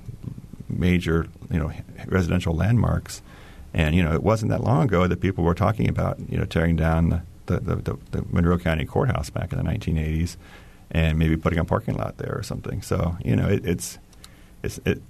[0.68, 1.72] major you know
[2.06, 3.22] residential landmarks,
[3.72, 6.44] and you know it wasn't that long ago that people were talking about you know
[6.44, 7.22] tearing down the
[7.60, 10.36] the, the, the Monroe County Courthouse back in the 1980s,
[10.90, 12.82] and maybe putting a parking lot there or something.
[12.82, 13.98] So you know it, it's
[14.62, 15.02] it's it,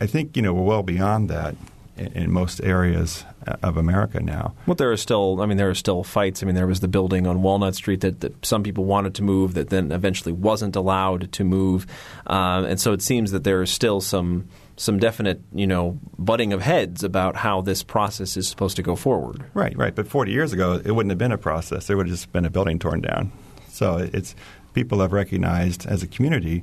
[0.00, 1.54] I think you know we're well beyond that
[1.96, 3.24] in most areas
[3.62, 4.54] of America now.
[4.66, 6.42] Well, there are still, I mean, there are still fights.
[6.42, 9.22] I mean, there was the building on Walnut Street that, that some people wanted to
[9.22, 11.86] move that then eventually wasn't allowed to move,
[12.26, 16.52] uh, and so it seems that there are still some some definite, you know, butting
[16.52, 19.42] of heads about how this process is supposed to go forward.
[19.54, 19.94] Right, right.
[19.94, 21.86] But 40 years ago, it wouldn't have been a process.
[21.86, 23.32] There would have just been a building torn down.
[23.70, 24.34] So it's
[24.76, 26.62] people have recognized as a community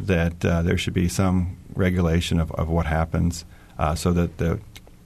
[0.00, 3.44] that uh, there should be some regulation of, of what happens
[3.78, 4.58] uh, so that the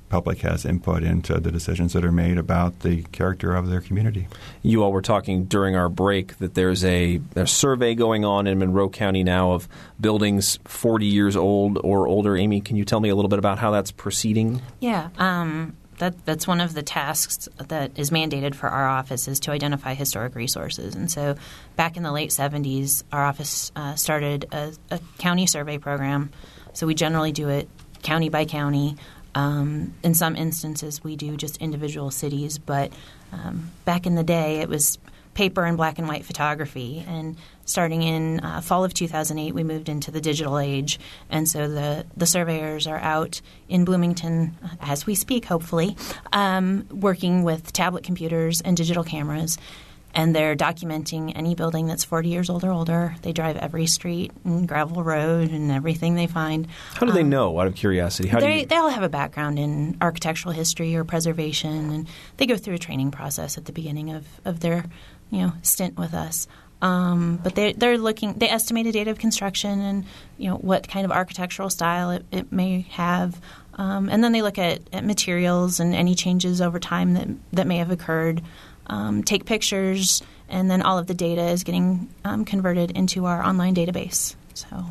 [0.08, 4.26] public has input into the decisions that are made about the character of their community.
[4.62, 8.58] You all were talking during our break that there's a, a, survey going on in
[8.58, 9.68] Monroe County now of
[10.00, 12.38] buildings 40 years old or older.
[12.38, 14.62] Amy, can you tell me a little bit about how that's proceeding?
[14.80, 15.10] Yeah.
[15.18, 19.50] Um, that, that's one of the tasks that is mandated for our office is to
[19.50, 20.94] identify historic resources.
[20.94, 21.36] And so,
[21.76, 26.30] back in the late 70s, our office uh, started a, a county survey program.
[26.72, 27.68] So we generally do it
[28.02, 28.96] county by county.
[29.34, 32.92] Um, in some instances, we do just individual cities, but
[33.32, 34.98] um, back in the day, it was
[35.34, 37.04] paper and black and white photography.
[37.06, 40.98] And starting in uh, fall of 2008, we moved into the digital age,
[41.28, 45.96] and so the the surveyors are out in Bloomington uh, as we speak, hopefully,
[46.32, 49.58] um, working with tablet computers and digital cameras
[50.16, 53.14] and they're documenting any building that's 40 years old or older.
[53.20, 56.66] They drive every street and gravel road and everything they find.
[56.94, 57.60] How do they um, know?
[57.60, 58.66] Out of curiosity, how they, do you...
[58.66, 62.78] they all have a background in architectural history or preservation, and they go through a
[62.78, 64.86] training process at the beginning of, of their
[65.30, 66.48] you know stint with us.
[66.82, 68.34] Um, but they, they're looking.
[68.34, 70.04] They estimate a date of construction and
[70.36, 73.40] you know what kind of architectural style it, it may have,
[73.74, 77.66] um, and then they look at, at materials and any changes over time that that
[77.66, 78.42] may have occurred
[78.88, 83.42] um, take pictures, and then all of the data is getting um, converted into our
[83.42, 84.34] online database.
[84.54, 84.84] So,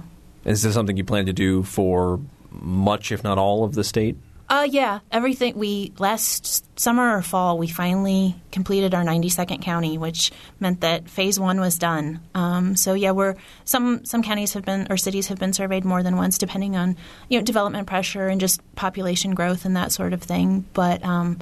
[0.43, 2.19] is this something you plan to do for
[2.51, 4.17] much, if not all, of the state?
[4.47, 5.57] Uh, yeah, everything.
[5.57, 11.39] We last summer or fall, we finally completed our 92nd county, which meant that phase
[11.39, 12.19] one was done.
[12.35, 16.03] Um, so yeah, we're some some counties have been or cities have been surveyed more
[16.03, 16.95] than once, depending on
[17.27, 20.63] you know development pressure and just population growth and that sort of thing.
[20.73, 21.39] But um,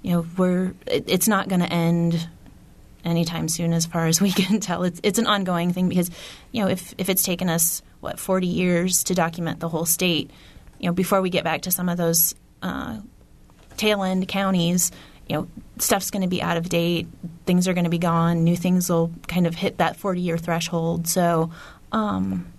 [0.00, 2.28] you know, we're it, it's not going to end
[3.04, 4.84] anytime soon, as far as we can tell.
[4.84, 6.10] It's it's an ongoing thing because
[6.52, 10.30] you know if if it's taken us what forty years to document the whole state,
[10.78, 12.98] you know, before we get back to some of those uh,
[13.76, 14.90] tail end counties,
[15.28, 17.06] you know, stuff's going to be out of date.
[17.46, 18.44] Things are going to be gone.
[18.44, 21.06] New things will kind of hit that forty year threshold.
[21.08, 21.50] So.
[21.90, 22.52] Um,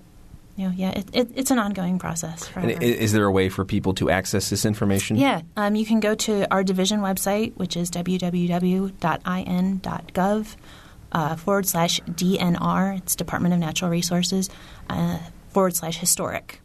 [0.55, 2.49] you know, yeah, it, it, it's an ongoing process.
[2.57, 5.15] is there a way for people to access this information?
[5.15, 8.95] Yeah, um, you can go to our division website, which is www.in.gov
[11.11, 12.97] uh, forward slash DNR.
[12.97, 14.49] It's Department of Natural Resources
[14.89, 16.59] uh, forward slash historic,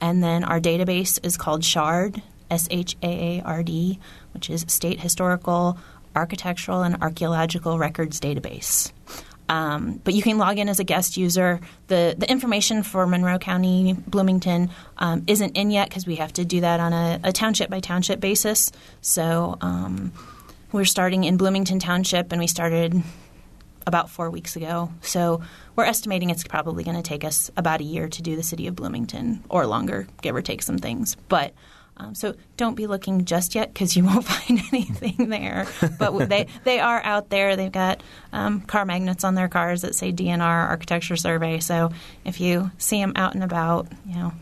[0.00, 3.98] and then our database is called SHAARD, S H A A R D,
[4.32, 5.78] which is State Historical,
[6.14, 8.92] Architectural, and Archaeological Records Database.
[9.48, 11.60] Um, but you can log in as a guest user.
[11.88, 16.44] The the information for Monroe County, Bloomington, um, isn't in yet because we have to
[16.44, 18.72] do that on a, a township by township basis.
[19.02, 20.12] So um,
[20.72, 23.02] we're starting in Bloomington Township, and we started
[23.86, 24.92] about four weeks ago.
[25.02, 25.42] So
[25.76, 28.66] we're estimating it's probably going to take us about a year to do the city
[28.66, 31.16] of Bloomington, or longer, give or take some things.
[31.28, 31.54] But
[31.96, 35.66] um, so don't be looking just yet because you won't find anything there.
[35.98, 37.56] But they they are out there.
[37.56, 41.60] They've got um, car magnets on their cars that say DNR Architecture Survey.
[41.60, 41.92] So
[42.24, 44.32] if you see them out and about, you know,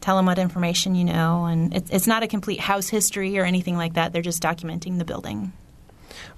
[0.00, 1.46] tell them what information you know.
[1.46, 4.12] And it, it's not a complete house history or anything like that.
[4.12, 5.52] They're just documenting the building.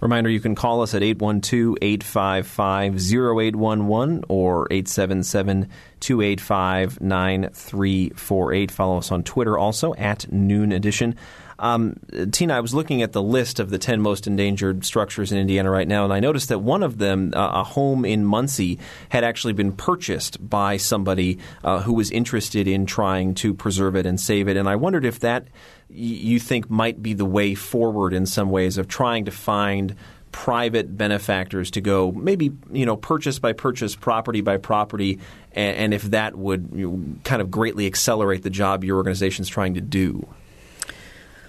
[0.01, 5.69] Reminder you can call us at 812 855 0811 or 877
[6.01, 8.70] 285 9348.
[8.70, 11.16] Follow us on Twitter also at Noon Edition.
[11.61, 11.97] Um,
[12.33, 15.70] Tina, I was looking at the list of the 10 most endangered structures in Indiana
[15.70, 18.79] right now, and I noticed that one of them, uh, a home in Muncie,
[19.11, 24.07] had actually been purchased by somebody uh, who was interested in trying to preserve it
[24.07, 24.57] and save it.
[24.57, 25.49] And I wondered if that
[25.93, 29.95] you think might be the way forward in some ways of trying to find
[30.32, 35.18] private benefactors to go maybe you know purchase by purchase property by property
[35.53, 39.43] and, and if that would you know, kind of greatly accelerate the job your organization
[39.43, 40.26] is trying to do?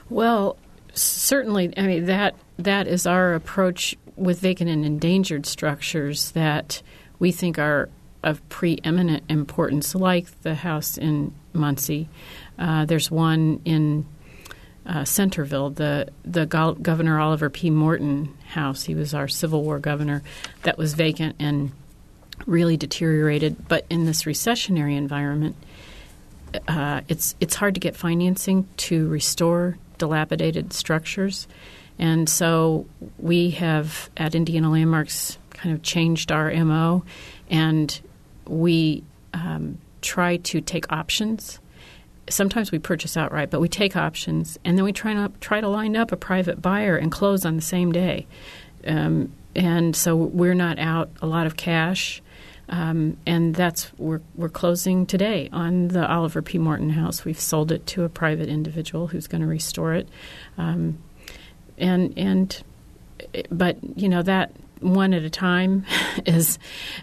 [0.10, 0.58] Well
[0.94, 6.82] certainly i mean that that is our approach with vacant and endangered structures that
[7.20, 7.88] we think are
[8.24, 12.08] of preeminent importance like the house in Muncie.
[12.58, 14.06] Uh, there's one in
[14.86, 17.70] uh, Centerville, the the Go- Governor Oliver P.
[17.70, 18.84] Morton house.
[18.84, 20.24] He was our Civil War governor.
[20.64, 21.72] That was vacant and
[22.46, 23.68] really deteriorated.
[23.68, 25.56] But in this recessionary environment,
[26.68, 31.48] uh, it's it's hard to get financing to restore dilapidated structures,
[32.00, 32.88] and so
[33.20, 37.04] we have at Indiana Landmarks kind of changed our mo,
[37.50, 38.02] and
[38.46, 39.04] we
[39.34, 41.60] um, try to take options
[42.32, 45.68] sometimes we purchase outright, but we take options and then we try to try to
[45.68, 48.28] line up a private buyer and close on the same day.
[48.86, 52.22] Um, and so we're not out a lot of cash.
[52.70, 56.58] Um, and that's we're we're closing today on the Oliver P.
[56.58, 57.26] Morton house.
[57.26, 60.08] We've sold it to a private individual who's going to restore it,
[60.58, 60.98] um,
[61.78, 62.64] and and
[63.52, 65.86] but you know that one at a time
[66.26, 66.60] is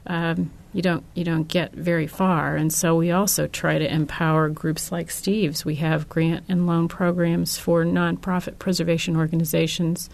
[0.07, 2.57] um, you don't you don't get very far.
[2.57, 5.64] And so we also try to empower groups like Steve's.
[5.64, 10.11] We have grant and loan programs for nonprofit preservation organizations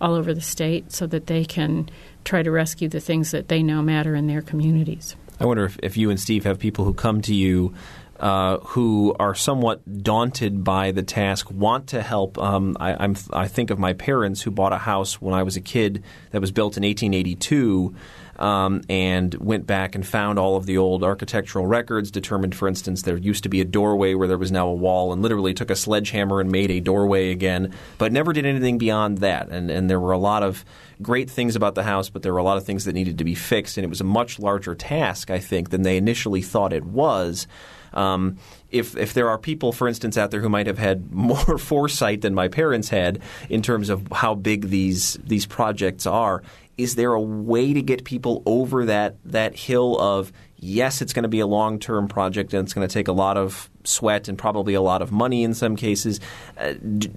[0.00, 1.90] all over the state so that they can
[2.24, 5.16] try to rescue the things that they know matter in their communities.
[5.38, 7.74] I wonder if, if you and Steve have people who come to you
[8.20, 12.38] uh, who are somewhat daunted by the task, want to help.
[12.38, 15.60] Um, I, I, think of my parents who bought a house when I was a
[15.62, 17.94] kid that was built in 1882
[18.40, 23.02] um, and went back and found all of the old architectural records, determined, for instance,
[23.02, 25.70] there used to be a doorway where there was now a wall, and literally took
[25.70, 29.48] a sledgehammer and made a doorway again, but never did anything beyond that.
[29.50, 30.64] And, and there were a lot of
[31.02, 33.24] great things about the house, but there were a lot of things that needed to
[33.24, 36.72] be fixed, and it was a much larger task, I think, than they initially thought
[36.72, 37.46] it was.
[37.92, 38.36] Um,
[38.70, 42.20] if if there are people, for instance, out there who might have had more foresight
[42.22, 46.42] than my parents had in terms of how big these these projects are,
[46.76, 51.24] is there a way to get people over that that hill of yes, it's going
[51.24, 54.28] to be a long term project and it's going to take a lot of sweat
[54.28, 56.20] and probably a lot of money in some cases.
[56.56, 57.10] Uh, do,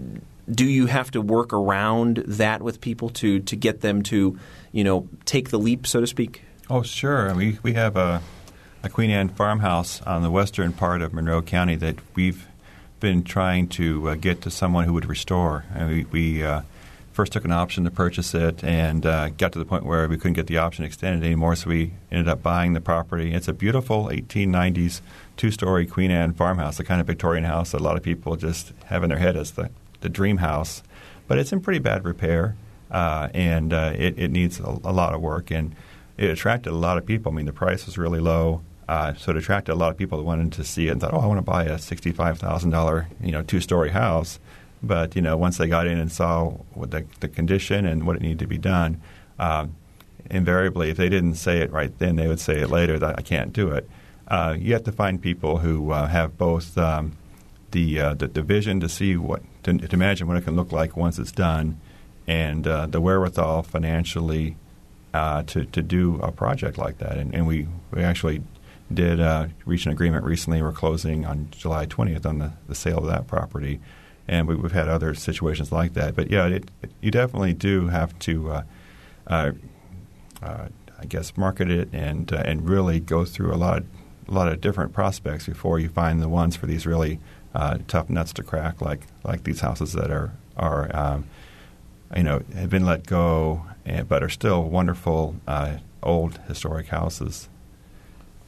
[0.52, 4.38] do you have to work around that with people to to get them to
[4.72, 6.42] you know take the leap, so to speak?
[6.70, 7.34] Oh, sure.
[7.34, 8.22] We we have a
[8.84, 12.46] a Queen Anne farmhouse on the western part of Monroe County that we've
[13.00, 15.64] been trying to uh, get to someone who would restore.
[15.74, 16.64] And we, we uh,
[17.14, 20.18] first took an option to purchase it and uh, got to the point where we
[20.18, 23.34] couldn't get the option extended anymore, so we ended up buying the property.
[23.34, 25.00] It's a beautiful 1890s
[25.38, 28.36] two story Queen Anne farmhouse, the kind of Victorian house that a lot of people
[28.36, 29.70] just have in their head as the,
[30.02, 30.84] the dream house.
[31.30, 32.58] But it's in pretty bad repair
[32.92, 35.52] uh, and uh, it, it, needs a, a, lot of work.
[35.52, 35.74] And
[36.18, 37.32] it attracted a lot of people.
[37.32, 38.62] I mean, the price was really low.
[38.88, 41.14] Uh, so it attracted a lot of people that wanted to see it and thought,
[41.14, 44.40] oh, I want to buy a sixty-five thousand dollar, you know, two-story house.
[44.82, 48.18] But you know, once they got in and saw what the, the condition and what
[48.18, 49.02] it needed to be done,
[49.40, 49.68] uh,
[50.30, 53.22] invariably, if they didn't say it right then, they would say it later that I
[53.22, 53.90] can't do it.
[54.28, 57.14] Uh, you have to find people who uh, have both um,
[57.72, 60.72] the, uh, the, the vision to see what to, to, imagine what it can look
[60.72, 61.80] like once it's done,
[62.28, 64.56] and uh, the wherewithal financially
[65.14, 67.18] uh, to to do a project like that.
[67.18, 68.42] And, and we we actually
[68.94, 69.20] did
[69.66, 70.62] reach an agreement recently.
[70.62, 73.80] We're closing on July 20th on the, the sale of that property
[74.28, 76.16] and we, have had other situations like that.
[76.16, 78.64] But yeah, it, it, you definitely do have to, uh,
[79.28, 79.52] uh,
[80.42, 80.68] uh,
[81.00, 83.86] I guess, market it and uh, and really go through a lot of,
[84.28, 87.20] a lot of different prospects before you find the ones for these really
[87.54, 91.26] uh, tough nuts to crack, like like these houses that are are um,
[92.16, 97.50] you know have been let go, and, but are still wonderful uh, old historic houses.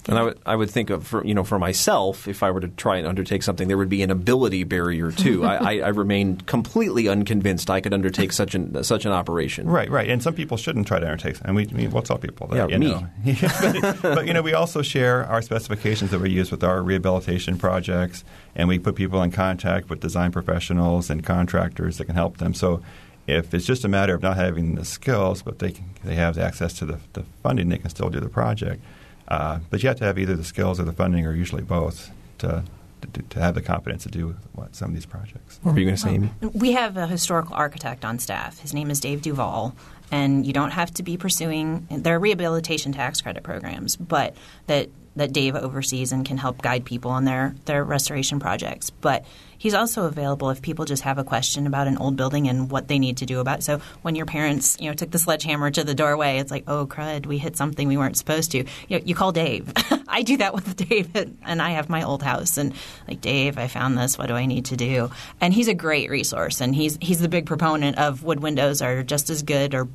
[0.08, 2.60] And I would I would think of for, you know for myself if I were
[2.60, 5.44] to try and undertake something there would be an ability barrier too.
[5.44, 9.68] I, I, I, remain completely unconvinced I could undertake such an such an operation.
[9.68, 10.10] Right, right.
[10.10, 11.38] And some people shouldn't try to undertake.
[11.44, 12.56] And we, I we'll tell people that.
[12.56, 12.92] Yeah, you me.
[12.92, 13.08] Know.
[13.82, 17.58] but, but, you know, we also share our specifications that we use with our rehabilitation
[17.58, 18.24] projects,
[18.56, 22.54] and we put people in contact with design professionals and contractors that can help them.
[22.54, 22.82] So
[23.28, 26.36] if it's just a matter of not having the skills, but they can, they have
[26.36, 28.84] the access to the, the funding, they can still do the project.
[29.28, 32.12] Uh, but you have to have either the skills or the funding, or usually both,
[32.40, 32.64] to
[33.14, 35.60] to, to have the confidence to do what, some of these projects.
[35.62, 36.32] What were you going to say, Amy?
[36.54, 38.60] We have a historical architect on staff.
[38.60, 39.76] His name is Dave Duvall,
[40.12, 41.88] and you don't have to be pursuing.
[41.90, 44.36] There are rehabilitation tax credit programs, but
[44.68, 48.90] that that Dave oversees and can help guide people on their their restoration projects.
[48.90, 49.26] But
[49.58, 52.88] he's also available if people just have a question about an old building and what
[52.88, 53.60] they need to do about.
[53.60, 53.64] It.
[53.64, 56.86] So when your parents, you know, took the sledgehammer to the doorway, it's like, oh
[56.86, 58.60] crud, we hit something we weren't supposed to.
[58.60, 59.72] You, know, you call Dave.
[60.08, 62.74] I do that with Dave, and I have my old house, and
[63.08, 64.18] like Dave, I found this.
[64.18, 65.10] What do I need to do?
[65.42, 69.04] And he's a great resource, and he's he's the big proponent of wood windows are
[69.04, 69.88] just as good or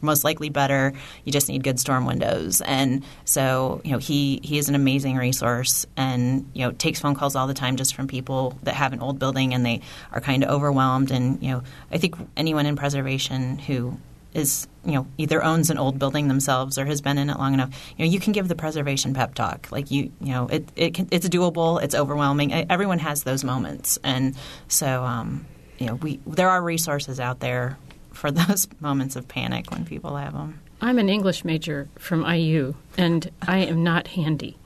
[0.00, 0.92] most likely better.
[1.24, 2.60] You just need good storm windows.
[2.60, 7.14] And so, you know, he, he is an amazing resource and, you know, takes phone
[7.14, 9.80] calls all the time just from people that have an old building and they
[10.12, 11.10] are kind of overwhelmed.
[11.10, 13.98] And, you know, I think anyone in preservation who
[14.34, 17.54] is you know either owns an old building themselves or has been in it long
[17.54, 20.68] enough you know you can give the preservation pep talk like you you know it,
[20.76, 24.36] it can, it's doable it's overwhelming everyone has those moments and
[24.68, 25.46] so um,
[25.78, 27.78] you know we there are resources out there
[28.18, 30.60] for those moments of panic when people have them.
[30.80, 34.56] I'm an English major from IU, and I am not handy.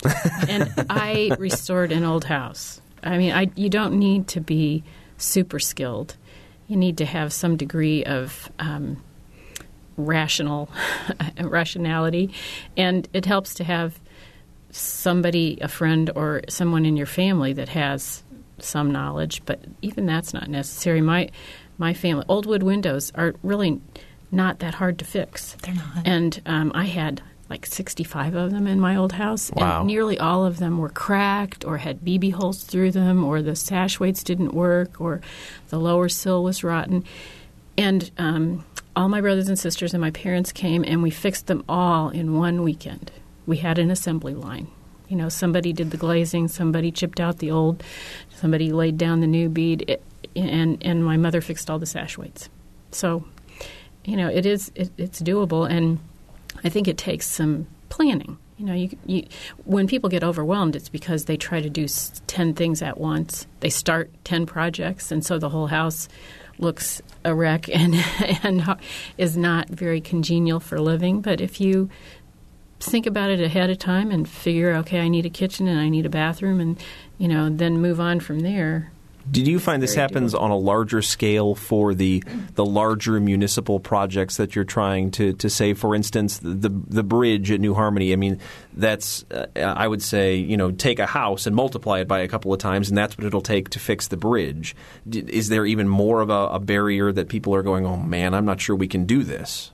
[0.48, 2.80] and I restored an old house.
[3.02, 4.84] I mean, I, you don't need to be
[5.16, 6.16] super skilled.
[6.68, 9.02] You need to have some degree of um,
[9.96, 10.70] rational
[11.40, 12.34] rationality,
[12.76, 13.98] and it helps to have
[14.70, 18.22] somebody, a friend, or someone in your family that has
[18.58, 19.42] some knowledge.
[19.46, 21.00] But even that's not necessary.
[21.00, 21.30] My
[21.82, 22.24] my family.
[22.28, 23.80] Old wood windows are really
[24.30, 25.56] not that hard to fix.
[25.62, 26.06] They're not.
[26.06, 27.20] And um, I had
[27.50, 29.80] like 65 of them in my old house, wow.
[29.80, 33.56] and nearly all of them were cracked or had BB holes through them, or the
[33.56, 35.20] sash weights didn't work, or
[35.68, 37.04] the lower sill was rotten.
[37.76, 38.64] And um,
[38.94, 42.38] all my brothers and sisters and my parents came, and we fixed them all in
[42.38, 43.10] one weekend.
[43.44, 44.68] We had an assembly line.
[45.08, 47.82] You know, somebody did the glazing, somebody chipped out the old,
[48.30, 49.84] somebody laid down the new bead.
[49.88, 50.02] It,
[50.36, 52.48] and and my mother fixed all the sash weights.
[52.90, 53.24] So,
[54.04, 55.98] you know, it is it, it's doable, and
[56.64, 58.38] I think it takes some planning.
[58.58, 59.26] You know, you, you,
[59.64, 61.86] when people get overwhelmed, it's because they try to do
[62.26, 63.46] ten things at once.
[63.60, 66.08] They start ten projects, and so the whole house
[66.58, 67.94] looks a wreck and
[68.44, 68.76] and
[69.18, 71.20] is not very congenial for living.
[71.20, 71.90] But if you
[72.78, 75.88] think about it ahead of time and figure, okay, I need a kitchen and I
[75.88, 76.80] need a bathroom, and
[77.18, 78.91] you know, then move on from there.
[79.30, 80.42] Did you find this happens doable.
[80.42, 82.22] on a larger scale for the
[82.54, 85.74] the larger municipal projects that you're trying to, to say?
[85.74, 88.12] For instance, the the bridge at New Harmony.
[88.12, 88.40] I mean,
[88.74, 92.28] that's uh, I would say you know take a house and multiply it by a
[92.28, 94.74] couple of times, and that's what it'll take to fix the bridge.
[95.10, 97.86] Is there even more of a, a barrier that people are going?
[97.86, 99.70] Oh man, I'm not sure we can do this.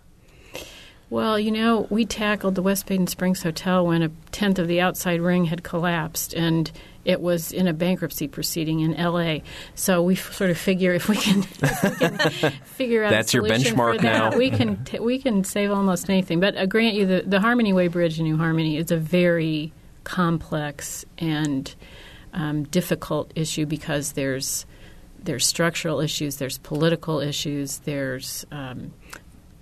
[1.11, 4.83] Well, you know, we tackled the West Baden Springs Hotel when a tenth of the
[4.83, 6.71] outside ring had collapsed, and
[7.07, 9.43] it was in a bankruptcy proceeding in L.A.
[9.75, 11.91] So we f- sort of figure if we can, if we
[12.31, 14.37] can figure out that's your benchmark that, now.
[14.37, 16.41] We can t- we can save almost anything.
[16.41, 19.73] But I grant you, the, the Harmony Way Bridge in New Harmony is a very
[20.05, 21.75] complex and
[22.35, 24.67] um, difficult issue because there's
[25.23, 28.93] there's structural issues, there's political issues, there's um,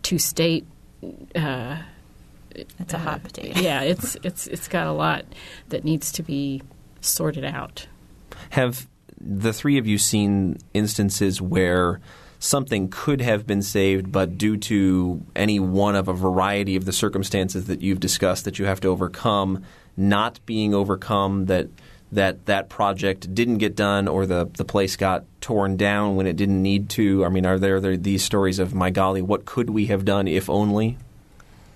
[0.03, 0.66] two state.
[1.34, 1.78] Uh,
[2.55, 3.61] it's a hot potato.
[3.61, 5.24] yeah, it's it's it's got a lot
[5.68, 6.62] that needs to be
[7.01, 7.86] sorted out.
[8.51, 8.88] Have
[9.20, 12.01] the three of you seen instances where
[12.38, 16.92] something could have been saved, but due to any one of a variety of the
[16.92, 19.62] circumstances that you've discussed that you have to overcome,
[19.97, 21.68] not being overcome, that
[22.16, 26.36] that that project didn't get done or the, the place got torn down when it
[26.36, 27.24] didn't need to?
[27.24, 30.26] I mean, are there, there these stories of, my golly, what could we have done
[30.26, 30.98] if only?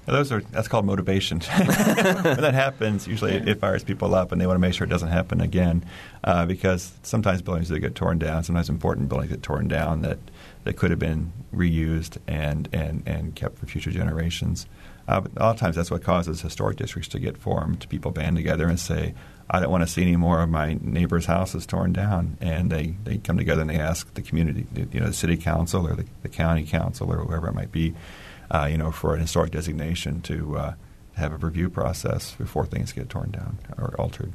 [0.07, 1.41] those are that's called motivation.
[1.55, 4.91] when that happens, usually it, fires people up, and they want to make sure it
[4.91, 5.85] doesn't happen again.
[6.25, 10.19] Uh, because sometimes buildings that get torn down, sometimes important buildings get torn down that,
[10.65, 14.67] that could have been reused and, and, and kept for future generations.
[15.07, 17.89] Uh, but a lot of times that's what causes historic districts to get formed.
[17.89, 19.15] People band together and say,
[19.53, 22.39] I don't want to see any more of my neighbor's houses torn down.
[22.41, 25.87] And they, they come together and they ask the community, you know, the city council
[25.87, 27.95] or the, the county council or whoever it might be,
[28.51, 30.75] uh, you know, for an historic designation to uh,
[31.17, 34.33] have a review process before things get torn down or altered.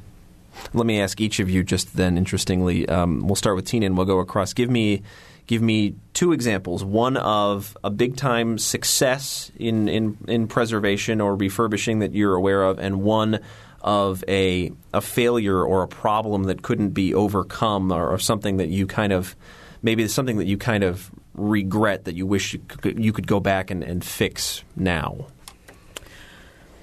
[0.74, 2.18] Let me ask each of you just then.
[2.18, 4.52] Interestingly, um, we'll start with Tina and we'll go across.
[4.52, 5.02] Give me
[5.46, 6.82] give me two examples.
[6.82, 12.62] One of a big time success in, in in preservation or refurbishing that you're aware
[12.62, 13.40] of, and one
[13.82, 18.68] of a a failure or a problem that couldn't be overcome, or, or something that
[18.68, 19.36] you kind of
[19.82, 23.26] maybe it's something that you kind of regret that you wish you could, you could
[23.26, 25.26] go back and, and fix now?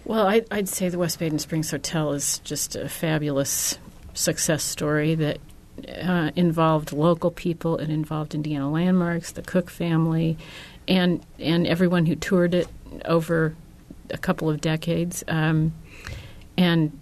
[0.06, 3.78] Well, I, would say the West Baden Springs Hotel is just a fabulous
[4.14, 5.40] success story that
[6.02, 7.78] uh, involved local people.
[7.78, 10.38] It involved Indiana Landmarks, the Cook family,
[10.88, 12.68] and and everyone who toured it
[13.06, 13.56] over
[14.10, 15.24] a couple of decades.
[15.28, 15.74] Um,
[16.58, 16.98] and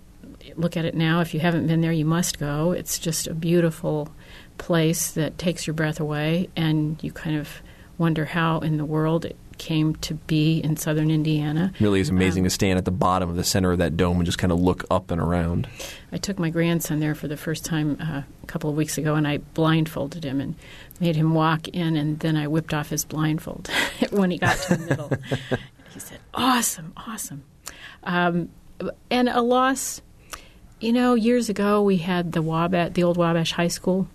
[0.56, 1.22] look at it now.
[1.22, 2.72] If you haven't been there, you must go.
[2.72, 4.10] It's just a beautiful
[4.58, 7.62] place that takes your breath away, and you kind of
[7.97, 11.72] wonder how in the world it came to be in southern Indiana.
[11.80, 14.18] Really is amazing um, to stand at the bottom of the center of that dome
[14.18, 15.68] and just kind of look up and around.
[16.12, 19.14] I took my grandson there for the first time uh, a couple of weeks ago,
[19.14, 20.56] and I blindfolded him and
[20.99, 23.70] made him walk in, and then I whipped off his blindfold
[24.10, 25.10] when he got to the middle.
[25.93, 27.43] he said, "Awesome, awesome,"
[28.04, 28.49] um,
[29.09, 30.01] and a loss.
[30.79, 34.07] You know, years ago we had the Wabash, the old Wabash High School,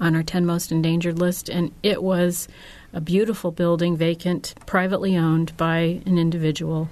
[0.00, 2.48] on our 10 most endangered list, and it was
[2.92, 6.88] a beautiful building, vacant, privately owned by an individual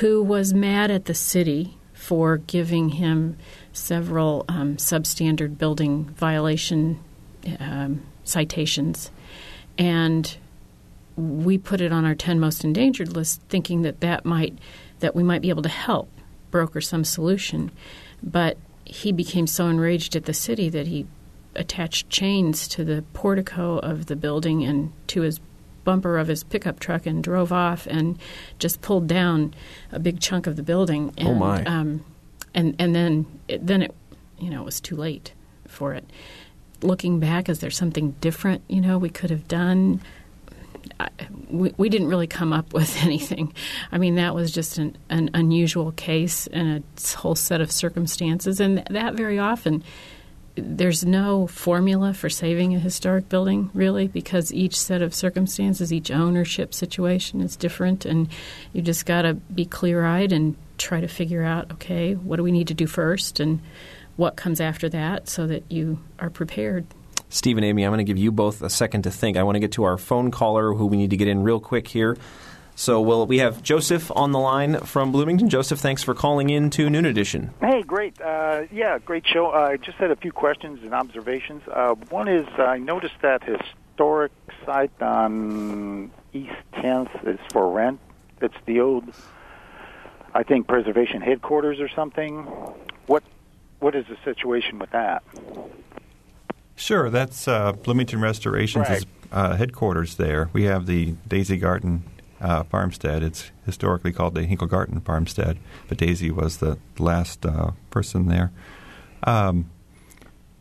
[0.00, 3.36] who was mad at the city for giving him
[3.72, 6.98] several um, substandard building violation
[7.58, 9.10] um, citations.
[9.76, 10.36] And
[11.16, 14.58] we put it on our 10 most endangered list thinking that that might
[15.00, 16.10] that we might be able to help
[16.50, 17.70] broker some solution
[18.22, 21.06] but he became so enraged at the city that he
[21.54, 25.40] attached chains to the portico of the building and to his
[25.84, 28.18] bumper of his pickup truck and drove off and
[28.58, 29.54] just pulled down
[29.92, 31.12] a big chunk of the building.
[31.16, 31.64] And, oh my!
[31.64, 32.04] Um,
[32.54, 33.94] and and then it, then it
[34.38, 35.32] you know it was too late
[35.66, 36.04] for it.
[36.82, 40.00] Looking back, is there something different you know we could have done?
[41.48, 43.52] We, we didn't really come up with anything.
[43.92, 48.60] I mean, that was just an, an unusual case and a whole set of circumstances,
[48.60, 49.82] and that very often
[50.56, 56.10] there's no formula for saving a historic building, really, because each set of circumstances, each
[56.10, 58.28] ownership situation is different, and
[58.72, 62.42] you just got to be clear eyed and try to figure out okay, what do
[62.42, 63.60] we need to do first, and
[64.16, 66.84] what comes after that so that you are prepared.
[67.30, 69.36] Steve and Amy, I'm going to give you both a second to think.
[69.36, 71.60] I want to get to our phone caller who we need to get in real
[71.60, 72.16] quick here.
[72.74, 75.48] So well, we have Joseph on the line from Bloomington.
[75.48, 77.52] Joseph, thanks for calling in to Noon Edition.
[77.60, 78.20] Hey, great.
[78.20, 79.50] Uh, yeah, great show.
[79.50, 81.62] Uh, I just had a few questions and observations.
[81.70, 84.32] Uh, one is I noticed that historic
[84.64, 88.00] site on East 10th is for rent.
[88.40, 89.04] It's the old,
[90.34, 92.44] I think, preservation headquarters or something.
[93.06, 93.22] What
[93.78, 95.22] What is the situation with that?
[96.80, 99.04] Sure, that's uh, Bloomington Restoration's right.
[99.30, 100.48] uh, headquarters there.
[100.54, 102.04] We have the Daisy Garton
[102.40, 103.22] uh, farmstead.
[103.22, 105.58] It's historically called the Hinkle Garton farmstead,
[105.88, 108.50] but Daisy was the last uh, person there.
[109.24, 109.70] Um,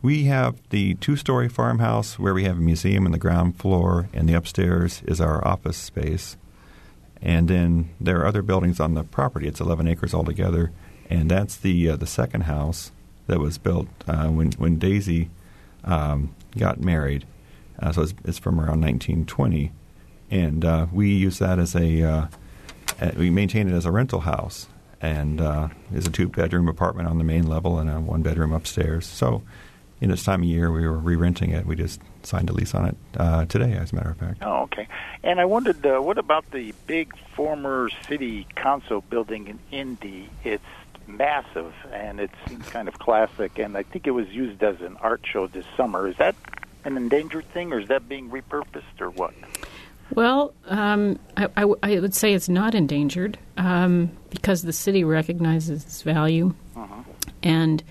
[0.01, 4.09] we have the two story farmhouse where we have a museum in the ground floor,
[4.11, 6.35] and the upstairs is our office space.
[7.21, 9.47] And then there are other buildings on the property.
[9.47, 10.73] It's 11 acres altogether,
[11.09, 12.91] and that's the uh, the second house
[13.27, 15.29] that was built uh, when when Daisy
[15.83, 17.25] um, got married.
[17.79, 19.71] Uh, so it's, it's, from around 1920
[20.31, 22.27] and uh, we use that as a uh,
[23.17, 24.67] we maintain it as a rental house,
[25.01, 28.51] and uh, is a two bedroom apartment on the main level and a one bedroom
[28.51, 29.05] upstairs.
[29.05, 29.41] So,
[30.01, 31.65] in this time of year, we were re renting it.
[31.65, 34.39] We just signed a lease on it uh, today, as a matter of fact.
[34.41, 34.87] Oh, okay.
[35.23, 40.29] And I wondered, uh, what about the big former city council building in Indy?
[40.43, 40.63] It's
[41.09, 44.97] massive and it seems kind of classic, and I think it was used as an
[45.01, 46.07] art show this summer.
[46.07, 46.35] Is that
[46.85, 49.33] an endangered thing, or is that being repurposed, or what?
[50.13, 55.83] Well, um, I, I, I, would say it's not endangered um, because the city recognizes
[55.83, 57.03] its value uh-huh.
[57.43, 57.83] and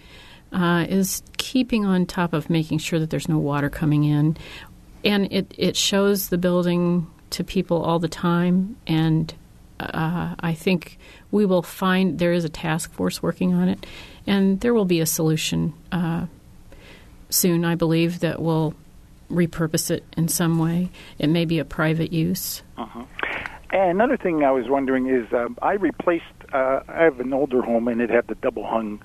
[0.53, 4.37] uh, is keeping on top of making sure that there's no water coming in.
[5.05, 8.77] And it, it shows the building to people all the time.
[8.87, 9.33] And
[9.79, 10.99] uh, I think
[11.31, 13.87] we will find there is a task force working on it.
[14.27, 16.27] And there will be a solution uh,
[17.31, 18.75] soon, I believe, that will
[19.31, 20.91] repurpose it in some way.
[21.19, 22.63] It may be a private use.
[22.77, 23.05] Uh-huh.
[23.71, 27.89] Another thing I was wondering is um, I replaced, uh, I have an older home
[27.89, 29.03] and it had the double hung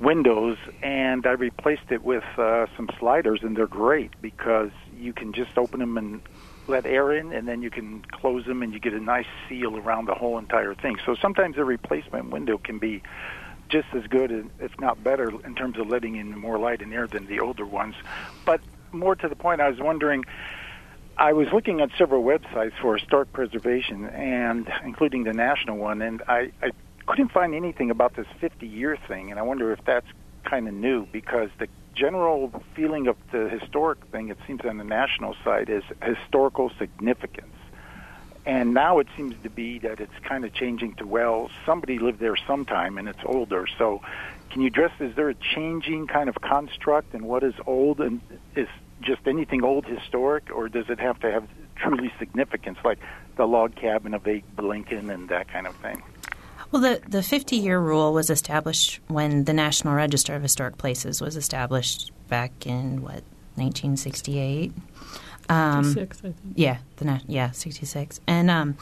[0.00, 5.32] windows, and I replaced it with uh, some sliders, and they're great because you can
[5.32, 6.22] just open them and
[6.70, 9.76] let air in, and then you can close them, and you get a nice seal
[9.76, 10.96] around the whole entire thing.
[11.04, 13.02] So sometimes a replacement window can be
[13.68, 17.06] just as good, if not better, in terms of letting in more light and air
[17.06, 17.94] than the older ones.
[18.44, 18.60] But
[18.92, 20.24] more to the point, I was wondering.
[21.18, 26.22] I was looking at several websites for historic preservation, and including the national one, and
[26.26, 26.70] I, I
[27.06, 30.06] couldn't find anything about this 50-year thing, and I wonder if that's
[30.44, 34.84] kind of new because the general feeling of the historic thing, it seems on the
[34.84, 37.54] national side, is historical significance.
[38.46, 42.20] And now it seems to be that it's kind of changing to well, somebody lived
[42.20, 43.66] there sometime and it's older.
[43.78, 44.00] So,
[44.50, 44.92] can you address?
[44.98, 48.20] Is there a changing kind of construct, and what is old, and
[48.56, 48.66] is
[49.00, 52.98] just anything old historic, or does it have to have truly significance, like
[53.36, 56.02] the log cabin of Abe Lincoln and that kind of thing?
[56.72, 61.20] Well, the, the 50 year rule was established when the National Register of Historic Places
[61.20, 63.24] was established back in, what,
[63.56, 64.72] 1968?
[65.48, 66.36] Um, 66, I think.
[66.54, 68.20] Yeah, the, yeah, 66.
[68.26, 68.76] And um,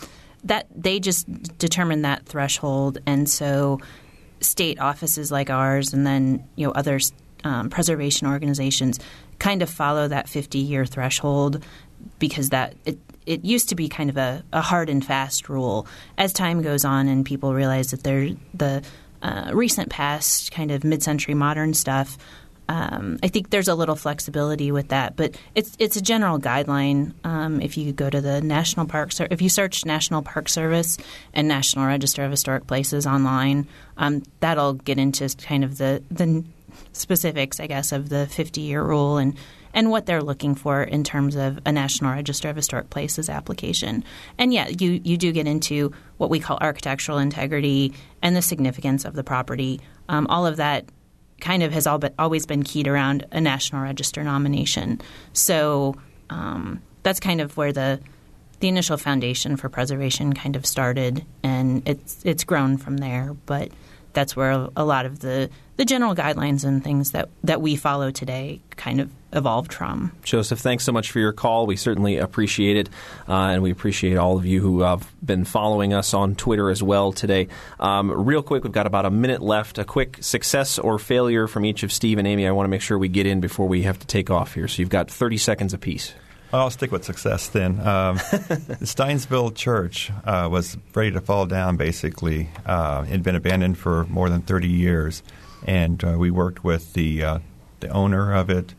[0.45, 1.27] that they just
[1.59, 2.99] determined that threshold.
[3.07, 3.81] And so
[4.41, 7.01] state offices like ours and then, you know, other
[7.45, 9.01] um, preservation organizations
[9.39, 11.65] kind of follow that 50 year threshold
[12.19, 12.99] because that it,
[13.29, 15.87] it used to be kind of a, a, hard and fast rule.
[16.17, 18.83] As time goes on and people realize that they're the
[19.23, 22.17] uh, recent past, kind of mid century modern stuff,
[22.69, 27.15] um, I think there's a little flexibility with that, but it's it's a general guideline.
[27.25, 30.99] Um, if you go to the National Park, Ser- if you search National Park Service
[31.33, 33.67] and National Register of Historic Places online,
[33.97, 36.45] um, that'll get into kind of the the
[36.93, 39.37] specifics, I guess, of the 50 year rule and
[39.75, 44.05] and what they're looking for in terms of a National Register of Historic Places application.
[44.39, 49.05] And yeah, you, you do get into what we call architectural integrity and the significance
[49.05, 49.81] of the property.
[50.09, 50.87] Um, all of that
[51.41, 55.01] kind of has all but always been keyed around a National Register nomination.
[55.33, 55.95] So
[56.31, 58.01] um, that's kind of where the
[58.61, 63.37] the initial foundation for preservation kind of started, and it's it's grown from there.
[63.47, 63.71] But
[64.19, 68.11] that's where a lot of the, the general guidelines and things that, that we follow
[68.11, 70.11] today kind of evolved from.
[70.25, 71.69] Joseph, thanks so much for your call.
[71.69, 72.89] We certainly appreciate it,
[73.29, 76.83] uh, and we appreciate all of you who have been following us on Twitter as
[76.83, 77.47] well today.
[77.79, 79.79] Um, real quick, we've got about a minute left.
[79.79, 82.49] A quick success or failure from each of Steve and Amy.
[82.49, 84.67] I want to make sure we get in before we have to take off here.
[84.67, 86.13] So you've got 30 seconds apiece.
[86.51, 87.79] I'll stick with success then.
[87.81, 92.49] Um, the Stinesville Church uh, was ready to fall down, basically.
[92.65, 95.23] Uh, it had been abandoned for more than 30 years.
[95.67, 97.39] And uh, we worked with the, uh,
[97.81, 98.75] the owner of it,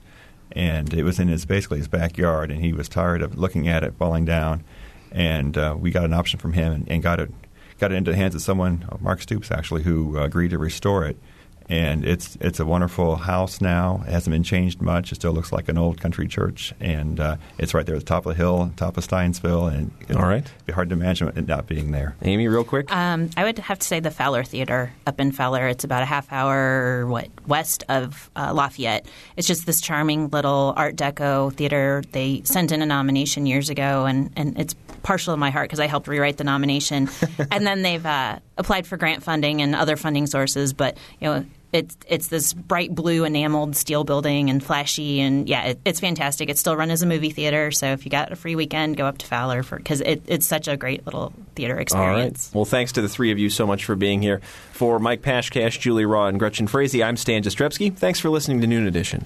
[0.51, 3.83] and it was in his basically his backyard, and he was tired of looking at
[3.83, 4.63] it falling down.
[5.11, 7.31] And uh, we got an option from him and, and, got, it,
[7.77, 11.17] got it into the hands of someone, Mark Stoops actually, who agreed to restore it
[11.69, 14.03] and it's it's a wonderful house now.
[14.07, 15.11] It hasn't been changed much.
[15.11, 18.05] It still looks like an old country church, and uh, it's right there at the
[18.05, 21.27] top of the hill, top of Stinesville, and all right, it'd be hard to imagine
[21.27, 22.15] it not being there.
[22.23, 25.67] Amy, real quick, um, I would have to say the Fowler Theater up in Fowler.
[25.67, 29.05] It's about a half hour what west of uh, Lafayette.
[29.37, 32.01] It's just this charming little Art Deco theater.
[32.11, 35.79] They sent in a nomination years ago, and and it's partial to my heart because
[35.79, 37.09] I helped rewrite the nomination,
[37.51, 41.45] and then they've uh, applied for grant funding and other funding sources, but you know
[41.71, 46.49] it's it's this bright blue enameled steel building and flashy and yeah, it, it's fantastic.
[46.49, 49.05] It's still run as a movie theater, so if you got a free weekend, go
[49.05, 52.49] up to Fowler for because it, it's such a great little theater experience.
[52.49, 52.55] All right.
[52.55, 54.41] Well, thanks to the three of you so much for being here.
[54.71, 57.95] For Mike Pashkash, Julie Raw, and Gretchen Frazee, I'm Stan Jastrzebski.
[57.95, 59.25] Thanks for listening to Noon Edition.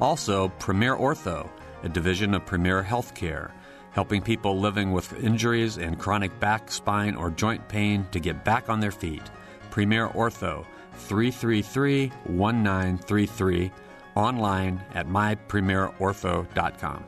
[0.00, 1.48] Also, Premier Ortho,
[1.82, 3.50] a division of Premier Healthcare,
[3.90, 8.68] helping people living with injuries and chronic back, spine, or joint pain to get back
[8.68, 9.22] on their feet.
[9.70, 13.72] Premier Ortho, 333 1933,
[14.14, 17.04] online at mypremierortho.com.